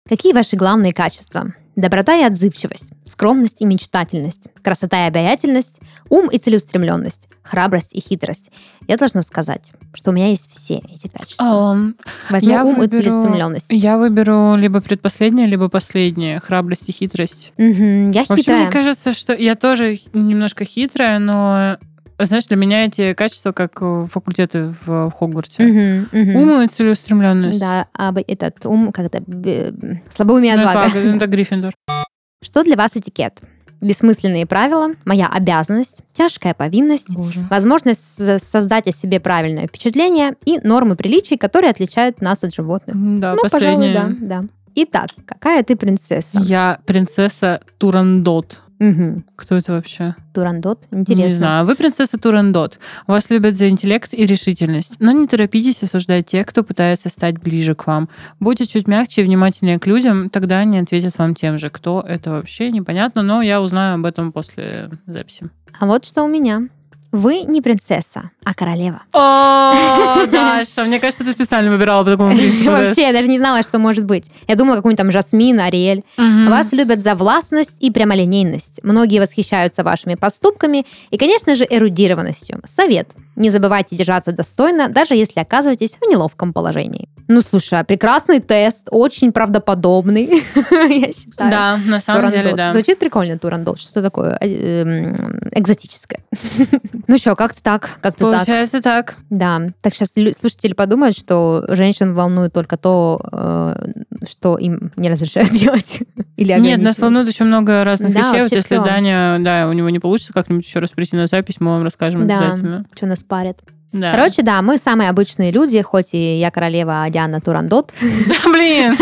[0.07, 1.53] Какие ваши главные качества?
[1.75, 5.79] Доброта и отзывчивость, скромность и мечтательность, красота и обаятельность,
[6.09, 8.51] ум и целеустремленность, храбрость и хитрость.
[8.87, 11.71] Я должна сказать, что у меня есть все эти качества.
[11.71, 11.95] Ам,
[12.29, 13.65] Возьму я ум и выберу- целеустремленность.
[13.69, 16.39] Я выберу либо предпоследнее, либо последнее.
[16.39, 17.53] Храбрость и хитрость.
[17.57, 18.61] Мгм, я Вообще, хитрая.
[18.63, 21.77] мне кажется, что я тоже немножко хитрая, но,
[22.19, 25.63] знаешь, для меня эти качества как факультеты в Хогвартсе.
[25.63, 26.35] Мгм, мгм.
[26.35, 27.59] Ум и целеустремленность.
[27.59, 30.97] Да, а этот ум, как это, б- слабоумие и Ну, отвага.
[30.97, 31.73] это, это Гриффиндор.
[32.43, 33.39] Что для вас этикет?
[33.81, 37.45] Бессмысленные правила, моя обязанность, тяжкая повинность, Боже.
[37.49, 42.95] возможность со- создать о себе правильное впечатление и нормы приличий, которые отличают нас от животных.
[43.19, 43.93] Да, ну, пожалуй, последнее.
[43.93, 44.47] да, да.
[44.75, 46.39] Итак, какая ты принцесса?
[46.39, 48.61] Я принцесса Турандот.
[48.81, 49.25] Мгм.
[49.35, 50.15] Кто это вообще?
[50.33, 51.23] Турандот, интересно.
[51.23, 51.65] Не знаю.
[51.67, 52.79] Вы принцесса Турандот.
[53.05, 54.95] Вас любят за интеллект и решительность.
[54.99, 58.09] Но не торопитесь осуждать тех, кто пытается стать ближе к вам.
[58.39, 61.69] Будьте чуть мягче и внимательнее к людям, тогда они ответят вам тем же.
[61.69, 65.51] Кто это вообще, непонятно, но я узнаю об этом после записи.
[65.79, 66.67] А вот что у меня.
[67.11, 69.01] Вы не принцесса, а королева.
[69.11, 72.71] О, Даша, мне кажется, ты специально выбирала по такому принципу.
[72.71, 74.25] Вообще, я даже не знала, что может быть.
[74.47, 76.03] Я думала, какую-нибудь там Жасмин, Ариэль.
[76.17, 78.79] Вас любят за властность и прямолинейность.
[78.83, 82.61] Многие восхищаются вашими поступками и, конечно же, эрудированностью.
[82.65, 83.11] Совет.
[83.35, 87.09] Не забывайте держаться достойно, даже если оказываетесь в неловком положении.
[87.33, 90.25] Ну, слушай, а прекрасный тест, очень правдоподобный,
[90.71, 91.49] я считаю.
[91.51, 92.43] Да, на самом Турандот.
[92.43, 92.73] деле, да.
[92.73, 93.79] Звучит прикольно, турандот.
[93.79, 96.19] Что такое э, эм, экзотическое.
[97.07, 98.45] ну что, как-то так, как-то так.
[98.45, 99.15] Получается так.
[99.29, 103.93] Да, так сейчас слушатели подумают, что женщин волнует только то, э,
[104.29, 105.99] что им не разрешают делать.
[106.35, 108.43] Или Нет, нас волнует очень много разных Да, вещей.
[108.43, 108.75] Вот если.
[108.75, 112.27] Даня, да, у него не получится как-нибудь еще раз прийти на запись, мы вам расскажем
[112.27, 112.85] Да, обязательно.
[112.93, 113.61] что нас парят.
[113.91, 114.11] Да.
[114.11, 117.91] Короче, да, мы самые обычные люди, хоть и я королева, а Диана Турандот.
[118.01, 118.95] Да, блин,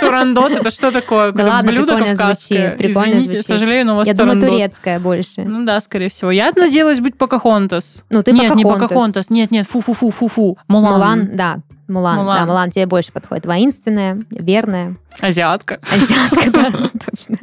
[0.00, 1.32] турандот, это что такое?
[1.32, 3.46] Да ладно, блюдо прикольно звучит, прикольно звучит.
[3.46, 5.42] сожалею, но у вас Я думаю, турецкая больше.
[5.42, 6.30] Ну да, скорее всего.
[6.30, 8.04] Я надеялась быть Покахонтас.
[8.10, 8.88] Ну, ты Нет, не Покахонтас.
[8.88, 9.30] Покахонтас.
[9.30, 10.58] Нет, нет, фу-фу-фу-фу-фу.
[10.68, 10.92] Мулан.
[10.92, 11.58] Мулан, да.
[11.88, 12.38] Мулан, Мулан.
[12.40, 13.46] да, Мулан тебе больше подходит.
[13.46, 14.96] Воинственная, верная.
[15.20, 15.80] Азиатка.
[15.92, 17.38] Азиатка, да, точно.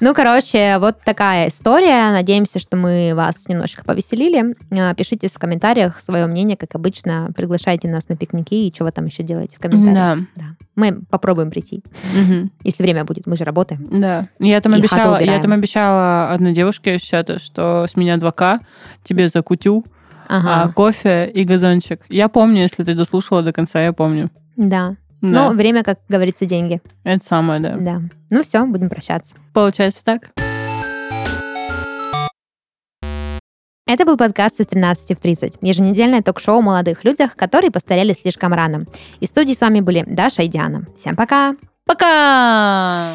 [0.00, 2.10] Ну, короче, вот такая история.
[2.12, 4.54] Надеемся, что мы вас немножко повеселили.
[4.70, 7.30] А, Пишите в комментариях свое мнение, как обычно.
[7.36, 9.94] Приглашайте нас на пикники и вы там еще делаете в комментариях.
[9.94, 10.26] Да.
[10.36, 10.44] Да.
[10.76, 11.84] Мы попробуем прийти,
[12.64, 13.26] если время будет.
[13.26, 13.86] Мы же работаем.
[13.90, 14.28] Да.
[14.38, 18.60] Я там И обещала, я там обещала одной девушке чата, что с меня 2К,
[19.04, 19.84] тебе за кутю,
[20.28, 22.00] а Ага, кофе и газончик.
[22.08, 24.30] Я помню, если ты дослушала до конца, я помню.
[24.56, 24.96] да.
[25.22, 26.82] Да, Но время, как говорится, деньги.
[27.02, 27.76] это самое, да.
[27.80, 28.02] Да.
[28.28, 29.34] Ну все, будем прощаться.
[29.54, 30.32] Получается так?
[33.86, 38.52] Это был подкаст из 13 в 30, еженедельное ток-шоу о молодых людях, которые постарели слишком
[38.52, 38.84] рано.
[39.20, 40.86] И в студии с вами были Даша и Диана.
[40.94, 41.54] Всем пока!
[41.86, 43.12] Пока!